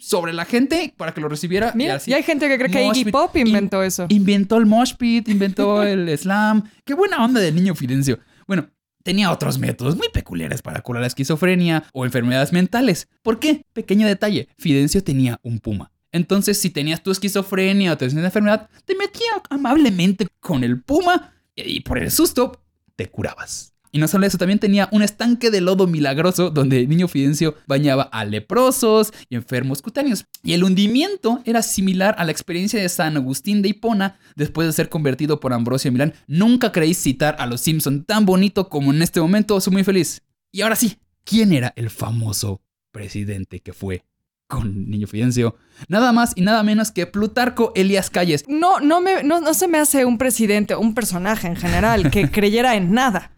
sobre 0.00 0.32
la 0.32 0.44
gente 0.44 0.92
para 0.96 1.12
que 1.14 1.20
lo 1.20 1.28
recibiera. 1.28 1.72
Mira, 1.74 1.94
y, 1.94 1.96
así, 1.96 2.12
hay 2.12 2.22
gente 2.22 2.48
que 2.48 2.58
cree 2.58 2.70
que 2.70 2.86
Iggy 2.86 3.10
Pop 3.10 3.36
inventó 3.36 3.82
eso. 3.82 4.06
Inventó 4.08 4.56
el 4.56 4.66
mosh 4.66 4.94
pit, 4.94 5.28
inventó 5.28 5.82
el 5.84 6.16
slam. 6.18 6.64
Qué 6.84 6.94
buena 6.94 7.24
onda 7.24 7.40
del 7.40 7.54
niño 7.54 7.74
Fidencio. 7.74 8.18
Bueno, 8.46 8.68
tenía 9.02 9.30
otros 9.30 9.58
métodos 9.58 9.96
muy 9.96 10.08
peculiares 10.08 10.62
para 10.62 10.80
curar 10.80 11.02
la 11.02 11.06
esquizofrenia 11.06 11.84
o 11.92 12.04
enfermedades 12.04 12.52
mentales. 12.52 13.08
¿Por 13.22 13.38
qué? 13.38 13.64
Pequeño 13.72 14.06
detalle, 14.06 14.48
Fidencio 14.58 15.04
tenía 15.04 15.38
un 15.42 15.60
puma. 15.60 15.92
Entonces, 16.12 16.58
si 16.58 16.70
tenías 16.70 17.02
tu 17.02 17.10
esquizofrenia 17.10 17.92
o 17.92 17.96
tenías 17.96 18.14
una 18.14 18.26
enfermedad, 18.26 18.68
te 18.84 18.96
metía 18.96 19.30
amablemente 19.48 20.26
con 20.40 20.64
el 20.64 20.82
puma 20.82 21.34
y 21.54 21.80
por 21.80 21.98
el 21.98 22.10
susto 22.10 22.64
te 22.96 23.08
curabas. 23.08 23.69
Y 23.92 23.98
no 23.98 24.08
solo 24.08 24.26
eso, 24.26 24.38
también 24.38 24.58
tenía 24.58 24.88
un 24.92 25.02
estanque 25.02 25.50
de 25.50 25.60
lodo 25.60 25.86
milagroso 25.86 26.50
donde 26.50 26.80
el 26.80 26.88
niño 26.88 27.08
Fidencio 27.08 27.56
bañaba 27.66 28.04
a 28.04 28.24
leprosos 28.24 29.12
y 29.28 29.34
enfermos 29.34 29.82
cutáneos. 29.82 30.26
Y 30.42 30.52
el 30.52 30.64
hundimiento 30.64 31.40
era 31.44 31.62
similar 31.62 32.14
a 32.18 32.24
la 32.24 32.30
experiencia 32.32 32.80
de 32.80 32.88
San 32.88 33.16
Agustín 33.16 33.62
de 33.62 33.70
Hipona 33.70 34.18
después 34.36 34.66
de 34.66 34.72
ser 34.72 34.88
convertido 34.88 35.40
por 35.40 35.52
Ambrosio 35.52 35.90
Milán. 35.90 36.14
Nunca 36.26 36.72
creí 36.72 36.94
citar 36.94 37.36
a 37.38 37.46
los 37.46 37.60
Simpson 37.60 38.04
tan 38.04 38.26
bonito 38.26 38.68
como 38.68 38.92
en 38.92 39.02
este 39.02 39.20
momento. 39.20 39.60
Soy 39.60 39.72
muy 39.72 39.84
feliz. 39.84 40.22
Y 40.52 40.62
ahora 40.62 40.76
sí, 40.76 40.98
¿quién 41.24 41.52
era 41.52 41.72
el 41.76 41.90
famoso 41.90 42.62
presidente 42.92 43.60
que 43.60 43.72
fue 43.72 44.04
con 44.50 44.90
Niño 44.90 45.06
Fidencio. 45.06 45.56
Nada 45.88 46.12
más 46.12 46.32
y 46.34 46.42
nada 46.42 46.64
menos 46.64 46.90
que 46.90 47.06
Plutarco 47.06 47.72
Elías 47.76 48.10
Calles. 48.10 48.44
No, 48.48 48.80
no, 48.80 49.00
me, 49.00 49.22
no, 49.22 49.40
no 49.40 49.54
se 49.54 49.68
me 49.68 49.78
hace 49.78 50.04
un 50.04 50.18
presidente, 50.18 50.74
un 50.74 50.92
personaje 50.92 51.46
en 51.46 51.54
general 51.54 52.10
que 52.10 52.30
creyera 52.32 52.74
en 52.74 52.92
nada 52.92 53.30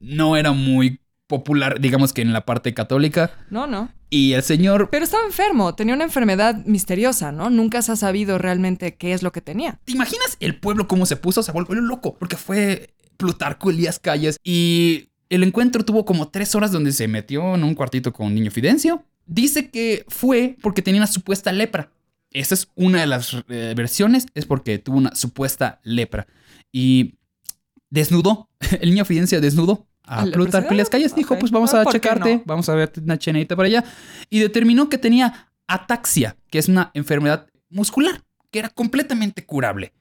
no 0.00 0.36
era 0.36 0.52
muy 0.52 1.00
popular, 1.26 1.80
digamos 1.80 2.12
que 2.12 2.22
en 2.22 2.32
la 2.32 2.44
parte 2.44 2.74
católica. 2.74 3.30
No, 3.50 3.66
no. 3.66 3.92
Y 4.10 4.32
el 4.32 4.42
señor... 4.42 4.88
Pero 4.90 5.04
estaba 5.04 5.24
enfermo, 5.24 5.74
tenía 5.74 5.94
una 5.94 6.04
enfermedad 6.04 6.64
misteriosa, 6.64 7.30
¿no? 7.30 7.50
Nunca 7.50 7.82
se 7.82 7.92
ha 7.92 7.96
sabido 7.96 8.38
realmente 8.38 8.96
qué 8.96 9.12
es 9.12 9.22
lo 9.22 9.30
que 9.30 9.42
tenía. 9.42 9.78
¿Te 9.84 9.92
imaginas 9.92 10.36
el 10.40 10.56
pueblo 10.58 10.88
cómo 10.88 11.04
se 11.04 11.16
puso? 11.16 11.42
Se 11.42 11.52
volvió 11.52 11.80
loco, 11.80 12.16
porque 12.18 12.36
fue 12.36 12.94
Plutarco 13.18 13.70
Elías 13.70 13.98
Calles 13.98 14.38
y 14.42 15.10
el 15.28 15.44
encuentro 15.44 15.84
tuvo 15.84 16.06
como 16.06 16.28
tres 16.28 16.54
horas 16.54 16.72
donde 16.72 16.92
se 16.92 17.06
metió 17.06 17.54
en 17.54 17.64
un 17.64 17.74
cuartito 17.74 18.12
con 18.12 18.34
Niño 18.34 18.50
Fidencio. 18.50 19.04
Dice 19.26 19.70
que 19.70 20.06
fue 20.08 20.56
porque 20.62 20.80
tenía 20.80 21.02
una 21.02 21.06
supuesta 21.06 21.52
lepra. 21.52 21.92
Esa 22.30 22.54
es 22.54 22.68
una 22.74 23.00
de 23.00 23.06
las 23.06 23.36
eh, 23.48 23.74
versiones, 23.76 24.26
es 24.34 24.46
porque 24.46 24.78
tuvo 24.78 24.96
una 24.96 25.14
supuesta 25.14 25.80
lepra. 25.82 26.26
Y 26.72 27.17
desnudó, 27.90 28.48
el 28.80 28.90
niño 28.90 29.04
Fidencio 29.04 29.40
desnudo 29.40 29.86
a 30.04 30.24
Plutarco 30.24 30.74
las 30.74 30.88
calles. 30.88 31.14
Dijo, 31.14 31.38
pues 31.38 31.52
vamos 31.52 31.74
a 31.74 31.84
checarte, 31.84 32.42
vamos 32.46 32.68
a 32.68 32.74
ver 32.74 32.92
una 33.02 33.18
chenita 33.18 33.56
para 33.56 33.66
allá. 33.66 33.84
Y 34.30 34.38
determinó 34.38 34.88
que 34.88 34.98
tenía 34.98 35.50
ataxia, 35.66 36.36
que 36.50 36.58
es 36.58 36.68
una 36.68 36.90
enfermedad 36.94 37.46
muscular, 37.68 38.22
que 38.50 38.58
era 38.58 38.70
completamente 38.70 39.44
curable. 39.44 39.92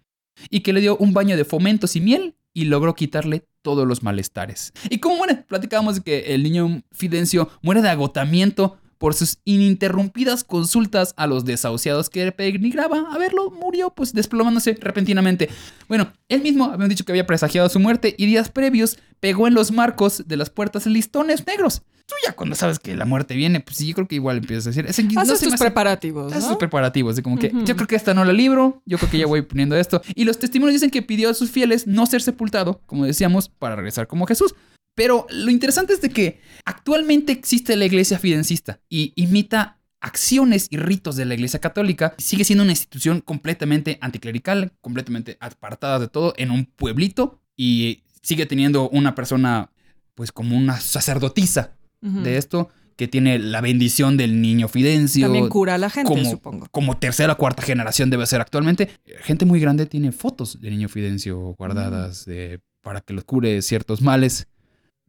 Y 0.50 0.62
que 0.62 0.72
le 0.72 0.82
dio 0.82 0.98
un 0.98 1.13
baño 1.13 1.36
de 1.36 1.46
fomentos 1.46 1.96
y 1.96 2.01
miel 2.01 2.36
y 2.53 2.65
logró 2.65 2.96
quitarle 2.96 3.48
todos 3.62 3.88
los 3.88 4.03
malestares. 4.03 4.72
¿Y 4.89 5.00
cómo 5.00 5.17
muere? 5.17 5.36
Platicábamos 5.36 5.96
de 5.96 6.01
que 6.01 6.34
el 6.34 6.44
niño 6.44 6.84
Fidencio 6.91 7.50
muere 7.62 7.82
de 7.82 7.89
agotamiento 7.89 8.77
por 8.98 9.13
sus 9.13 9.39
ininterrumpidas 9.46 10.44
consultas 10.44 11.13
a 11.18 11.27
los 11.27 11.46
desahuciados 11.46 12.10
que 12.10 12.32
peregrinaba 12.32 13.12
a 13.12 13.18
verlo, 13.18 13.51
murió 13.51 13.92
pues 13.92 14.13
desplomándose 14.13 14.77
repentinamente. 14.80 15.50
Bueno, 15.88 16.12
él 16.30 16.42
mismo 16.42 16.66
había 16.66 16.88
dicho 16.88 17.06
que 17.06 17.12
había 17.12 17.27
presagiado 17.27 17.70
su 17.70 17.80
muerte 17.80 18.16
y 18.18 18.25
días 18.25 18.50
previos 18.50 18.98
pegó 19.20 19.48
en 19.48 19.54
los 19.54 19.72
marcos 19.72 20.24
de 20.27 20.38
las 20.38 20.50
puertas 20.50 20.86
listones 20.86 21.46
negros. 21.46 21.84
Tú 22.08 22.16
ya 22.25 22.32
cuando 22.32 22.56
sabes 22.56 22.80
que 22.80 22.96
la 22.96 23.04
muerte 23.04 23.36
viene, 23.36 23.60
pues 23.60 23.75
sí, 23.75 23.88
yo 23.88 23.96
creo 23.96 24.08
que 24.08 24.16
igual 24.16 24.38
empiezas 24.38 24.68
a 24.68 24.70
decir... 24.70 24.86
Haces 24.88 25.44
no 25.44 25.50
tus 25.50 25.60
preparativos, 25.60 26.32
Haces 26.32 26.48
tus 26.48 26.58
preparativos, 26.58 27.18
de 27.18 27.22
como 27.22 27.38
que 27.38 27.51
yo 27.66 27.75
creo 27.75 27.86
que 27.86 27.98
esta 27.98 28.13
no 28.13 28.24
la 28.24 28.32
libro, 28.32 28.82
yo 28.86 28.98
creo 28.98 29.12
que 29.12 29.18
ya 29.18 29.25
voy 29.25 29.42
poniendo 29.42 29.75
esto. 29.75 30.01
Y 30.16 30.24
los 30.24 30.39
testimonios 30.39 30.75
dicen 30.75 30.89
que 30.89 31.01
pidió 31.01 31.30
a 31.30 31.34
sus 31.34 31.51
fieles 31.51 31.86
no 31.86 32.06
ser 32.06 32.22
sepultado, 32.22 32.80
como 32.86 33.04
decíamos, 33.04 33.50
para 33.50 33.75
regresar 33.75 34.08
como 34.08 34.25
Jesús. 34.25 34.56
Pero 34.98 35.27
lo 35.30 35.51
interesante 35.51 35.94
es 35.94 36.01
de 36.01 36.10
que 36.10 36.42
actualmente 36.66 37.32
existe 37.32 37.75
la 37.75 37.86
iglesia 37.86 38.18
fidencista 38.18 38.80
y 38.89 39.13
imita 39.16 39.77
acciones 40.01 40.66
y 40.72 40.77
ritos 40.77 41.16
de 41.16 41.25
la 41.25 41.36
iglesia 41.36 41.60
católica. 41.60 42.16
Sigue 42.18 42.44
siendo 42.44 42.63
una 42.63 42.72
institución 42.72 43.22
completamente 43.22 44.00
anticlerical, 44.01 44.74
completamente 44.82 45.38
apartada 45.39 46.00
de 46.00 46.08
todo 46.08 46.34
en 46.38 46.50
un 46.50 46.66
pueblito 46.66 47.39
y 47.56 48.01
sigue 48.24 48.48
teniendo 48.48 48.89
una 48.89 49.13
persona 49.13 49.70
pues 50.16 50.32
como 50.32 50.58
una 50.58 50.80
sacerdotisa 50.80 51.77
de 52.01 52.38
esto 52.38 52.70
que 52.96 53.08
tiene 53.08 53.38
la 53.38 53.62
bendición 53.62 54.18
del 54.18 54.42
niño 54.42 54.68
Fidencio. 54.68 55.27
También 55.27 55.50
cura 55.50 55.75
a 55.75 55.77
la 55.77 55.92
gente, 55.92 56.10
como, 56.10 56.27
supongo. 56.27 56.68
Como 56.72 56.98
tercera 56.98 57.34
o 57.34 57.38
cuarta 57.38 57.62
generación 57.62 58.10
debe 58.10 58.25
ser 58.25 58.42
actualmente. 58.42 58.89
Gente 59.22 59.46
muy 59.46 59.60
grande 59.60 59.86
tiene 59.86 60.12
fotos 60.12 60.60
del 60.60 60.72
niño 60.72 60.89
Fidencio 60.89 61.38
guardadas 61.54 62.25
de, 62.25 62.62
para 62.82 63.01
que 63.01 63.13
los 63.13 63.25
cure 63.25 63.62
ciertos 63.62 64.01
males. 64.01 64.48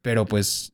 Pero 0.02 0.26
pues 0.26 0.72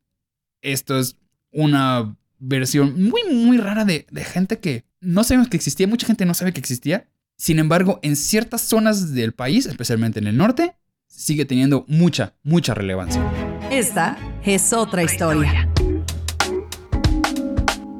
esto 0.62 0.98
es 0.98 1.16
una 1.50 2.16
versión 2.38 3.02
muy, 3.02 3.22
muy 3.32 3.58
rara 3.58 3.84
de, 3.84 4.06
gente 4.24 4.58
que 4.58 4.84
no 5.00 5.24
sabemos 5.24 5.48
que 5.48 5.56
existía. 5.56 5.86
Mucha 5.86 6.06
gente 6.06 6.26
no 6.26 6.34
sabe 6.34 6.52
que 6.52 6.60
existía. 6.60 7.08
Sin 7.36 7.58
embargo, 7.58 7.98
en 8.02 8.16
ciertas 8.16 8.62
zonas 8.62 9.12
del 9.12 9.32
país, 9.32 9.66
especialmente 9.66 10.20
en 10.20 10.26
el 10.26 10.36
norte, 10.36 10.76
sigue 11.06 11.44
teniendo 11.44 11.84
mucha, 11.88 12.34
mucha 12.42 12.74
relevancia. 12.74 13.22
Esta 13.70 14.16
es 14.44 14.72
otra 14.72 15.02
historia. 15.02 15.68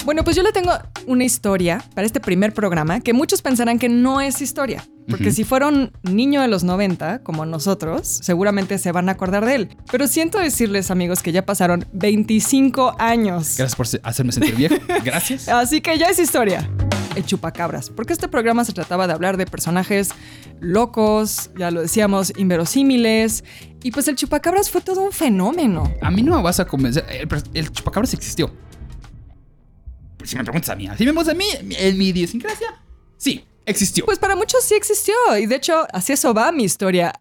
Bueno, 0.04 0.22
pues 0.22 0.36
yo 0.36 0.42
le 0.42 0.52
tengo 0.52 0.72
una 1.06 1.24
historia 1.24 1.82
para 1.94 2.06
este 2.06 2.20
primer 2.20 2.52
programa 2.52 3.00
que 3.00 3.12
muchos 3.12 3.40
pensarán 3.40 3.78
que 3.78 3.88
no 3.88 4.20
es 4.20 4.42
historia. 4.42 4.84
Porque 5.08 5.32
si 5.32 5.44
fueron 5.44 5.92
niño 6.02 6.40
de 6.40 6.48
los 6.48 6.64
90, 6.64 7.22
como 7.22 7.44
nosotros, 7.46 8.08
seguramente 8.08 8.78
se 8.78 8.92
van 8.92 9.08
a 9.08 9.12
acordar 9.12 9.44
de 9.44 9.54
él. 9.54 9.76
Pero 9.90 10.06
siento 10.06 10.38
decirles, 10.38 10.90
amigos, 10.90 11.22
que 11.22 11.32
ya 11.32 11.44
pasaron 11.44 11.84
25 11.92 12.96
años. 12.98 13.56
Gracias 13.56 13.76
por 13.76 13.86
hacerme 14.02 14.32
sentir 14.32 14.56
viejo. 14.56 14.76
Gracias. 15.04 15.48
Así 15.48 15.80
que 15.80 15.98
ya 15.98 16.06
es 16.06 16.18
historia. 16.18 16.68
El 17.16 17.24
chupacabras. 17.24 17.90
Porque 17.90 18.12
este 18.12 18.28
programa 18.28 18.64
se 18.64 18.72
trataba 18.72 19.06
de 19.06 19.12
hablar 19.12 19.36
de 19.36 19.46
personajes 19.46 20.10
locos, 20.60 21.50
ya 21.56 21.70
lo 21.70 21.82
decíamos, 21.82 22.32
inverosímiles. 22.36 23.44
Y 23.82 23.90
pues 23.90 24.08
el 24.08 24.16
chupacabras 24.16 24.70
fue 24.70 24.80
todo 24.80 25.02
un 25.02 25.12
fenómeno. 25.12 25.92
A 26.00 26.10
mí 26.10 26.22
no 26.22 26.36
me 26.36 26.42
vas 26.42 26.60
a 26.60 26.64
convencer. 26.64 27.04
el 27.52 27.70
chupacabras 27.70 28.14
existió 28.14 28.50
si 30.24 30.36
me 30.36 30.44
preguntas 30.44 30.70
a 30.70 30.76
mí, 30.76 30.84
si 30.96 31.04
me 31.04 31.12
preguntas 31.12 31.28
a 31.28 31.34
mí, 31.34 31.44
en 31.76 31.98
mi 31.98 32.08
idiosincrasia, 32.08 32.82
sí, 33.16 33.44
existió. 33.66 34.04
Pues 34.04 34.18
para 34.18 34.36
muchos 34.36 34.64
sí 34.64 34.74
existió. 34.74 35.14
Y 35.38 35.46
de 35.46 35.56
hecho, 35.56 35.86
así 35.92 36.12
eso 36.12 36.34
va 36.34 36.52
mi 36.52 36.64
historia. 36.64 37.12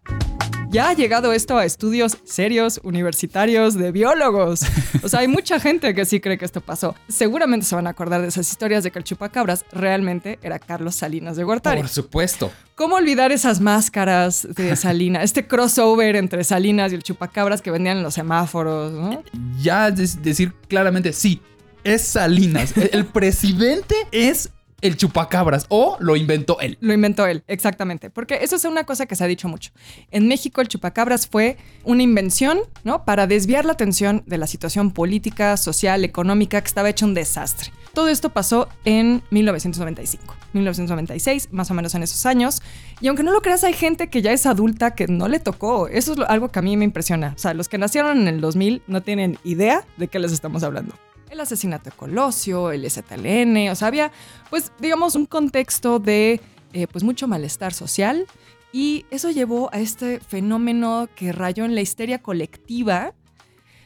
Ya 0.74 0.88
ha 0.88 0.92
llegado 0.92 1.32
esto 1.32 1.56
a 1.56 1.64
estudios 1.64 2.18
serios, 2.24 2.80
universitarios, 2.82 3.74
de 3.74 3.92
biólogos. 3.92 4.62
O 5.04 5.08
sea, 5.08 5.20
hay 5.20 5.28
mucha 5.28 5.60
gente 5.60 5.94
que 5.94 6.04
sí 6.04 6.18
cree 6.18 6.36
que 6.36 6.44
esto 6.44 6.60
pasó. 6.60 6.96
Seguramente 7.06 7.64
se 7.64 7.76
van 7.76 7.86
a 7.86 7.90
acordar 7.90 8.22
de 8.22 8.26
esas 8.26 8.50
historias 8.50 8.82
de 8.82 8.90
que 8.90 8.98
el 8.98 9.04
chupacabras 9.04 9.64
realmente 9.70 10.40
era 10.42 10.58
Carlos 10.58 10.96
Salinas 10.96 11.36
de 11.36 11.44
Gortari. 11.44 11.80
Por 11.80 11.88
supuesto. 11.88 12.50
¿Cómo 12.74 12.96
olvidar 12.96 13.30
esas 13.30 13.60
máscaras 13.60 14.48
de 14.50 14.74
Salinas? 14.76 15.22
Este 15.22 15.46
crossover 15.46 16.16
entre 16.16 16.42
Salinas 16.42 16.90
y 16.90 16.96
el 16.96 17.04
chupacabras 17.04 17.62
que 17.62 17.70
vendían 17.70 17.98
en 17.98 18.02
los 18.02 18.14
semáforos, 18.14 18.90
¿no? 18.90 19.22
Ya 19.62 19.92
decir 19.92 20.54
claramente, 20.66 21.12
sí, 21.12 21.40
es 21.84 22.02
Salinas. 22.02 22.74
El 22.92 23.04
presidente 23.04 23.94
es 24.10 24.50
el 24.80 24.96
chupacabras 24.96 25.66
o 25.68 25.96
lo 26.00 26.16
inventó 26.16 26.60
él. 26.60 26.76
Lo 26.80 26.92
inventó 26.92 27.26
él, 27.26 27.42
exactamente. 27.46 28.10
Porque 28.10 28.38
eso 28.42 28.56
es 28.56 28.64
una 28.64 28.84
cosa 28.84 29.06
que 29.06 29.16
se 29.16 29.24
ha 29.24 29.26
dicho 29.26 29.48
mucho. 29.48 29.72
En 30.10 30.28
México 30.28 30.60
el 30.60 30.68
chupacabras 30.68 31.26
fue 31.26 31.56
una 31.84 32.02
invención, 32.02 32.60
¿no? 32.82 33.04
Para 33.04 33.26
desviar 33.26 33.64
la 33.64 33.72
atención 33.72 34.22
de 34.26 34.38
la 34.38 34.46
situación 34.46 34.90
política, 34.92 35.56
social, 35.56 36.04
económica, 36.04 36.60
que 36.60 36.68
estaba 36.68 36.90
hecho 36.90 37.06
un 37.06 37.14
desastre. 37.14 37.72
Todo 37.94 38.08
esto 38.08 38.30
pasó 38.30 38.68
en 38.84 39.22
1995, 39.30 40.34
1996, 40.52 41.48
más 41.52 41.70
o 41.70 41.74
menos 41.74 41.94
en 41.94 42.02
esos 42.02 42.26
años. 42.26 42.60
Y 43.00 43.06
aunque 43.06 43.22
no 43.22 43.32
lo 43.32 43.40
creas, 43.40 43.62
hay 43.62 43.72
gente 43.72 44.08
que 44.08 44.20
ya 44.20 44.32
es 44.32 44.46
adulta 44.46 44.94
que 44.94 45.06
no 45.06 45.28
le 45.28 45.38
tocó. 45.38 45.86
Eso 45.86 46.12
es 46.12 46.18
algo 46.28 46.50
que 46.50 46.58
a 46.58 46.62
mí 46.62 46.76
me 46.76 46.84
impresiona. 46.84 47.32
O 47.36 47.38
sea, 47.38 47.54
los 47.54 47.68
que 47.68 47.78
nacieron 47.78 48.18
en 48.18 48.28
el 48.28 48.40
2000 48.40 48.82
no 48.88 49.02
tienen 49.02 49.38
idea 49.44 49.86
de 49.96 50.08
qué 50.08 50.18
les 50.18 50.32
estamos 50.32 50.64
hablando 50.64 50.94
el 51.30 51.40
asesinato 51.40 51.90
de 51.90 51.96
Colosio, 51.96 52.72
el 52.72 52.88
ZLN, 52.90 53.70
o 53.70 53.74
sea, 53.74 53.88
había, 53.88 54.12
pues, 54.50 54.72
digamos, 54.78 55.14
un 55.14 55.26
contexto 55.26 55.98
de, 55.98 56.40
eh, 56.72 56.86
pues, 56.86 57.04
mucho 57.04 57.28
malestar 57.28 57.72
social 57.72 58.26
y 58.72 59.06
eso 59.10 59.30
llevó 59.30 59.72
a 59.72 59.78
este 59.78 60.18
fenómeno 60.18 61.08
que 61.14 61.32
rayó 61.32 61.64
en 61.64 61.76
la 61.76 61.80
histeria 61.80 62.20
colectiva. 62.20 63.14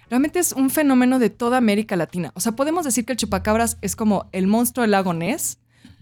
Realmente 0.09 0.39
es 0.39 0.53
un 0.53 0.71
fenómeno 0.71 1.19
de 1.19 1.29
toda 1.29 1.59
América 1.59 1.95
Latina. 1.95 2.33
O 2.35 2.41
sea, 2.41 2.53
podemos 2.53 2.87
decir 2.87 3.05
que 3.05 3.13
el 3.13 3.19
chupacabras 3.19 3.77
es 3.83 3.95
como 3.97 4.31
el 4.33 4.47
monstruo 4.47 4.83
del 4.83 4.93
lago 4.93 5.13
Ness 5.13 5.59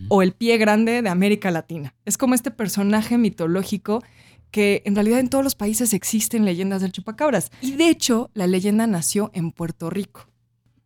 o 0.09 0.23
el 0.23 0.33
pie 0.33 0.57
grande 0.59 1.03
de 1.03 1.09
América 1.09 1.51
Latina. 1.51 1.95
Es 2.05 2.17
como 2.17 2.37
este 2.37 2.53
personaje 2.53 3.19
mitológico 3.19 4.05
que 4.53 4.83
en 4.85 4.95
realidad 4.95 5.19
en 5.19 5.31
todos 5.31 5.43
los 5.43 5.57
países 5.57 5.93
existen 5.93 6.45
leyendas 6.45 6.81
del 6.81 6.93
chupacabras. 6.93 7.51
Y 7.61 7.73
de 7.73 7.89
hecho, 7.89 8.31
la 8.35 8.47
leyenda 8.47 8.87
nació 8.87 9.33
en 9.35 9.51
Puerto 9.51 9.91
Rico 9.91 10.29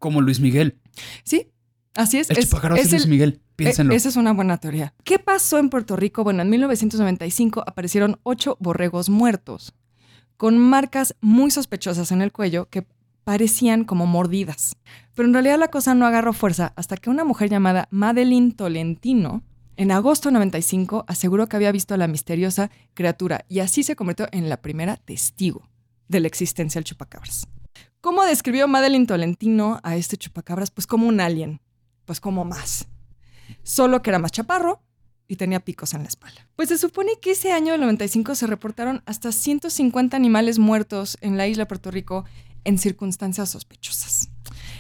como 0.01 0.21
Luis 0.21 0.41
Miguel. 0.41 0.81
Sí, 1.23 1.53
así 1.95 2.19
es. 2.19 2.29
El 2.31 2.39
es, 2.39 2.53
es, 2.53 2.91
Luis 2.91 3.07
Miguel, 3.07 3.35
e, 3.35 3.41
piénsenlo. 3.55 3.95
Esa 3.95 4.09
es 4.09 4.17
una 4.17 4.33
buena 4.33 4.59
teoría. 4.59 4.93
¿Qué 5.05 5.21
pasó 5.21 5.59
en 5.59 5.71
Puerto 5.71 5.95
Rico? 5.95 6.25
Bueno, 6.25 6.43
en 6.43 6.51
1995 6.51 7.63
aparecieron 7.65 8.19
ocho 8.25 8.57
borregos 8.59 9.09
muertos 9.09 9.75
con 10.37 10.59
marcas 10.59 11.15
muy 11.21 11.53
sospechosas 11.53 12.11
en 12.11 12.23
el 12.23 12.33
cuello 12.33 12.69
que 12.71 12.87
parecían 13.25 13.85
como 13.85 14.07
mordidas. 14.07 14.75
Pero 15.15 15.29
en 15.29 15.35
realidad 15.35 15.59
la 15.59 15.69
cosa 15.69 15.95
no 15.95 16.07
agarró 16.07 16.33
fuerza 16.33 16.73
hasta 16.77 16.97
que 16.97 17.11
una 17.11 17.25
mujer 17.25 17.51
llamada 17.51 17.87
Madeline 17.91 18.53
Tolentino 18.53 19.45
en 19.77 19.91
agosto 19.93 20.31
de 20.31 20.35
95 20.35 21.05
aseguró 21.07 21.49
que 21.49 21.57
había 21.57 21.73
visto 21.73 21.95
a 21.95 21.97
la 21.97 22.09
misteriosa 22.09 22.71
criatura 22.95 23.45
y 23.49 23.61
así 23.61 23.83
se 23.83 23.97
convirtió 23.97 24.29
en 24.33 24.49
la 24.49 24.61
primera 24.61 24.97
testigo 24.97 25.69
de 26.09 26.21
la 26.21 26.27
existencia 26.27 26.79
del 26.79 26.85
chupacabras. 26.85 27.47
¿Cómo 28.01 28.25
describió 28.25 28.67
Madeline 28.67 29.07
Tolentino 29.07 29.79
a 29.83 29.95
este 29.95 30.17
chupacabras? 30.17 30.71
Pues 30.71 30.87
como 30.87 31.07
un 31.07 31.21
alien, 31.21 31.61
pues 32.07 32.19
como 32.19 32.47
más. 32.47 32.89
Solo 33.63 34.01
que 34.01 34.09
era 34.09 34.19
más 34.19 34.33
chaparro 34.33 34.83
y 35.29 35.37
tenía 35.37 35.61
picos 35.61 35.93
en 35.93 36.05
la 36.05 36.09
espalda. 36.09 36.49
Pues 36.57 36.71
se 36.71 36.79
supone 36.79 37.13
que 37.21 37.33
ese 37.33 37.53
año 37.53 37.73
del 37.73 37.83
95 37.83 38.35
se 38.37 38.47
reportaron 38.47 39.03
hasta 39.05 39.33
150 39.33 40.17
animales 40.17 40.59
muertos 40.59 41.19
en 41.21 41.37
la 41.37 41.47
isla 41.47 41.65
de 41.65 41.69
Puerto 41.69 41.91
Rico 41.91 42.25
en 42.65 42.79
circunstancias 42.79 43.51
sospechosas. 43.51 44.31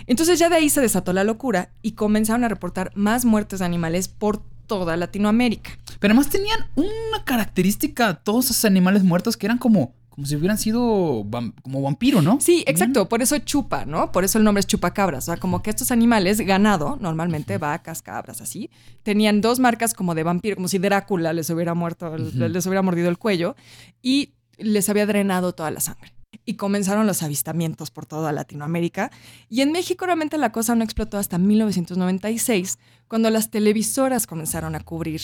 Entonces 0.06 0.38
ya 0.38 0.48
de 0.48 0.56
ahí 0.56 0.70
se 0.70 0.80
desató 0.80 1.12
la 1.12 1.22
locura 1.22 1.74
y 1.82 1.92
comenzaron 1.92 2.44
a 2.44 2.48
reportar 2.48 2.90
más 2.94 3.26
muertes 3.26 3.58
de 3.58 3.66
animales 3.66 4.08
por 4.08 4.42
toda 4.66 4.96
Latinoamérica. 4.96 5.72
Pero 5.98 6.12
además 6.12 6.30
tenían 6.30 6.70
una 6.74 7.22
característica 7.26 8.14
todos 8.14 8.46
esos 8.46 8.64
animales 8.64 9.04
muertos 9.04 9.36
que 9.36 9.46
eran 9.46 9.58
como 9.58 9.92
como 10.20 10.26
si 10.26 10.36
hubieran 10.36 10.58
sido 10.58 11.26
como 11.62 11.80
vampiro, 11.80 12.20
¿no? 12.20 12.38
Sí, 12.42 12.62
exacto. 12.66 13.08
Por 13.08 13.22
eso 13.22 13.38
chupa, 13.38 13.86
¿no? 13.86 14.12
Por 14.12 14.22
eso 14.22 14.36
el 14.36 14.44
nombre 14.44 14.60
es 14.60 14.66
chupacabras. 14.66 15.24
O 15.24 15.32
sea, 15.32 15.38
como 15.38 15.62
que 15.62 15.70
estos 15.70 15.90
animales, 15.90 16.42
ganado, 16.42 16.98
normalmente 17.00 17.56
vacas, 17.56 18.02
cabras, 18.02 18.42
así, 18.42 18.68
tenían 19.02 19.40
dos 19.40 19.60
marcas 19.60 19.94
como 19.94 20.14
de 20.14 20.22
vampiro, 20.22 20.56
como 20.56 20.68
si 20.68 20.78
Drácula 20.78 21.32
les 21.32 21.48
hubiera 21.48 21.72
muerto, 21.72 22.18
les 22.18 22.66
hubiera 22.66 22.82
mordido 22.82 23.08
el 23.08 23.16
cuello 23.16 23.56
y 24.02 24.34
les 24.58 24.90
había 24.90 25.06
drenado 25.06 25.54
toda 25.54 25.70
la 25.70 25.80
sangre 25.80 26.12
y 26.44 26.54
comenzaron 26.54 27.06
los 27.06 27.22
avistamientos 27.22 27.90
por 27.90 28.04
toda 28.04 28.32
Latinoamérica. 28.32 29.10
Y 29.48 29.62
en 29.62 29.72
México 29.72 30.04
realmente 30.04 30.36
la 30.36 30.52
cosa 30.52 30.74
no 30.74 30.84
explotó 30.84 31.16
hasta 31.16 31.38
1996, 31.38 32.78
cuando 33.08 33.30
las 33.30 33.50
televisoras 33.50 34.26
comenzaron 34.26 34.74
a 34.74 34.80
cubrir 34.80 35.22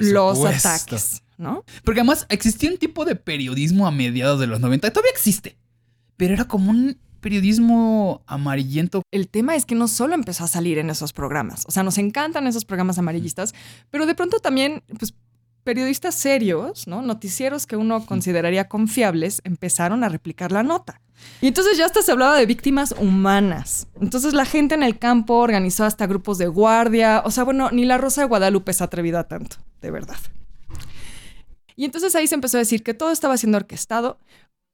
los 0.00 0.44
ataques, 0.44 1.22
¿no? 1.42 1.64
Porque 1.84 2.00
además 2.00 2.26
existía 2.30 2.70
un 2.70 2.78
tipo 2.78 3.04
de 3.04 3.16
periodismo 3.16 3.86
a 3.86 3.90
mediados 3.90 4.40
de 4.40 4.46
los 4.46 4.60
90, 4.60 4.90
todavía 4.90 5.10
existe, 5.10 5.58
pero 6.16 6.32
era 6.32 6.46
como 6.46 6.70
un 6.70 6.98
periodismo 7.20 8.22
amarillento. 8.26 9.02
El 9.10 9.28
tema 9.28 9.54
es 9.54 9.66
que 9.66 9.74
no 9.74 9.88
solo 9.88 10.14
empezó 10.14 10.44
a 10.44 10.48
salir 10.48 10.78
en 10.78 10.90
esos 10.90 11.12
programas, 11.12 11.64
o 11.66 11.70
sea, 11.70 11.82
nos 11.82 11.98
encantan 11.98 12.46
esos 12.46 12.64
programas 12.64 12.98
amarillistas, 12.98 13.54
pero 13.90 14.06
de 14.06 14.14
pronto 14.14 14.38
también, 14.38 14.82
pues 14.98 15.14
periodistas 15.64 16.14
serios, 16.14 16.86
¿no? 16.86 17.02
Noticieros 17.02 17.66
que 17.66 17.76
uno 17.76 18.04
consideraría 18.06 18.68
confiables, 18.68 19.40
empezaron 19.44 20.04
a 20.04 20.08
replicar 20.08 20.52
la 20.52 20.62
nota. 20.62 21.00
Y 21.40 21.48
entonces 21.48 21.78
ya 21.78 21.86
hasta 21.86 22.02
se 22.02 22.12
hablaba 22.12 22.36
de 22.36 22.46
víctimas 22.46 22.94
humanas. 22.98 23.86
Entonces 24.00 24.34
la 24.34 24.44
gente 24.44 24.74
en 24.74 24.82
el 24.82 24.98
campo 24.98 25.34
organizó 25.34 25.84
hasta 25.84 26.06
grupos 26.06 26.38
de 26.38 26.48
guardia. 26.48 27.22
O 27.24 27.30
sea, 27.30 27.44
bueno, 27.44 27.70
ni 27.70 27.84
la 27.84 27.98
Rosa 27.98 28.22
de 28.22 28.28
Guadalupe 28.28 28.72
se 28.72 28.82
atrevida 28.82 29.28
tanto, 29.28 29.56
de 29.80 29.90
verdad. 29.90 30.16
Y 31.76 31.84
entonces 31.84 32.14
ahí 32.14 32.26
se 32.26 32.34
empezó 32.34 32.58
a 32.58 32.60
decir 32.60 32.82
que 32.82 32.94
todo 32.94 33.10
estaba 33.10 33.36
siendo 33.36 33.58
orquestado 33.58 34.18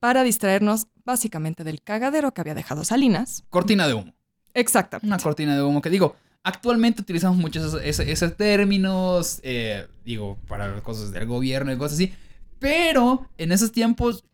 para 0.00 0.22
distraernos 0.22 0.86
básicamente 1.04 1.64
del 1.64 1.82
cagadero 1.82 2.32
que 2.32 2.40
había 2.40 2.54
dejado 2.54 2.84
Salinas. 2.84 3.44
Cortina 3.50 3.86
de 3.86 3.94
humo. 3.94 4.14
Exactamente. 4.54 5.06
Una 5.06 5.18
cortina 5.18 5.54
de 5.54 5.62
humo 5.62 5.82
que 5.82 5.90
digo, 5.90 6.16
Actualmente 6.48 7.02
utilizamos 7.02 7.36
muchos 7.36 7.74
esos, 7.82 8.36
términos, 8.36 9.40
eh, 9.42 9.86
digo, 10.04 10.38
para 10.46 10.80
cosas 10.82 11.12
del 11.12 11.26
gobierno 11.26 11.72
y 11.72 11.76
cosas 11.76 11.94
así. 11.98 12.14
Pero 12.58 13.28
en 13.36 13.52
esos 13.52 13.72
tiempos, 13.72 14.24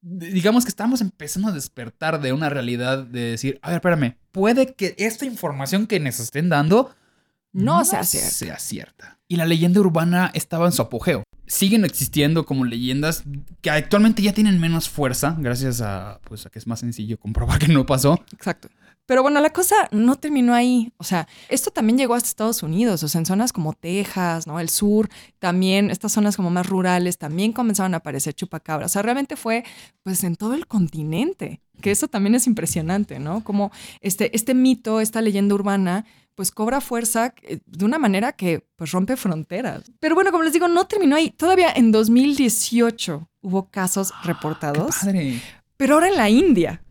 digamos 0.00 0.64
que 0.64 0.70
estamos 0.70 1.00
empezando 1.00 1.48
a 1.48 1.52
despertar 1.52 2.20
de 2.20 2.32
una 2.32 2.48
realidad 2.48 3.04
de 3.04 3.20
decir, 3.20 3.58
a 3.62 3.68
ver, 3.68 3.76
espérame, 3.76 4.16
puede 4.32 4.74
que 4.74 4.94
esta 4.98 5.26
información 5.26 5.86
que 5.86 6.00
nos 6.00 6.18
estén 6.18 6.48
dando 6.48 6.92
no, 7.52 7.84
sea, 7.84 8.04
cierta. 8.04 8.30
sea 8.30 8.58
cierta. 8.58 9.18
Y 9.28 9.36
la 9.36 9.46
leyenda 9.46 9.80
urbana 9.80 10.30
estaba 10.34 10.66
en 10.66 10.72
su 10.72 10.82
apogeo. 10.82 11.22
Siguen 11.46 11.84
existiendo 11.84 12.46
como 12.46 12.64
leyendas 12.64 13.24
que 13.60 13.70
actualmente 13.70 14.22
ya 14.22 14.32
tienen 14.32 14.60
menos 14.60 14.88
fuerza, 14.88 15.36
gracias 15.38 15.80
a, 15.80 16.20
pues, 16.24 16.46
a 16.46 16.50
que 16.50 16.58
es 16.58 16.66
más 16.66 16.80
sencillo 16.80 17.18
comprobar 17.18 17.58
que 17.58 17.68
no 17.68 17.86
pasó. 17.86 18.22
Exacto. 18.32 18.68
Pero 19.10 19.22
bueno, 19.22 19.40
la 19.40 19.50
cosa 19.50 19.74
no 19.90 20.14
terminó 20.14 20.54
ahí. 20.54 20.92
O 20.96 21.02
sea, 21.02 21.26
esto 21.48 21.72
también 21.72 21.98
llegó 21.98 22.14
hasta 22.14 22.28
Estados 22.28 22.62
Unidos, 22.62 23.02
o 23.02 23.08
sea, 23.08 23.18
en 23.18 23.26
zonas 23.26 23.52
como 23.52 23.72
Texas, 23.72 24.46
¿no? 24.46 24.60
El 24.60 24.68
sur, 24.68 25.08
también, 25.40 25.90
estas 25.90 26.12
zonas 26.12 26.36
como 26.36 26.48
más 26.50 26.68
rurales, 26.68 27.18
también 27.18 27.52
comenzaron 27.52 27.94
a 27.94 27.96
aparecer 27.96 28.34
chupacabras. 28.34 28.92
O 28.92 28.92
sea, 28.92 29.02
realmente 29.02 29.34
fue, 29.34 29.64
pues, 30.04 30.22
en 30.22 30.36
todo 30.36 30.54
el 30.54 30.68
continente, 30.68 31.60
que 31.80 31.90
eso 31.90 32.06
también 32.06 32.36
es 32.36 32.46
impresionante, 32.46 33.18
¿no? 33.18 33.42
Como 33.42 33.72
este, 34.00 34.36
este 34.36 34.54
mito, 34.54 35.00
esta 35.00 35.20
leyenda 35.22 35.56
urbana, 35.56 36.04
pues 36.34 36.50
cobra 36.50 36.80
fuerza 36.80 37.34
eh, 37.42 37.60
de 37.66 37.84
una 37.84 37.98
manera 37.98 38.32
que 38.32 38.66
pues 38.76 38.92
rompe 38.92 39.16
fronteras. 39.16 39.90
Pero 40.00 40.14
bueno, 40.14 40.30
como 40.30 40.44
les 40.44 40.52
digo, 40.52 40.68
no 40.68 40.86
terminó 40.86 41.16
ahí. 41.16 41.30
Todavía 41.30 41.72
en 41.74 41.92
2018 41.92 43.28
hubo 43.42 43.70
casos 43.70 44.12
ah, 44.14 44.22
reportados. 44.24 44.96
Pero 45.76 45.94
ahora 45.94 46.08
en 46.08 46.16
la 46.16 46.28
India 46.28 46.82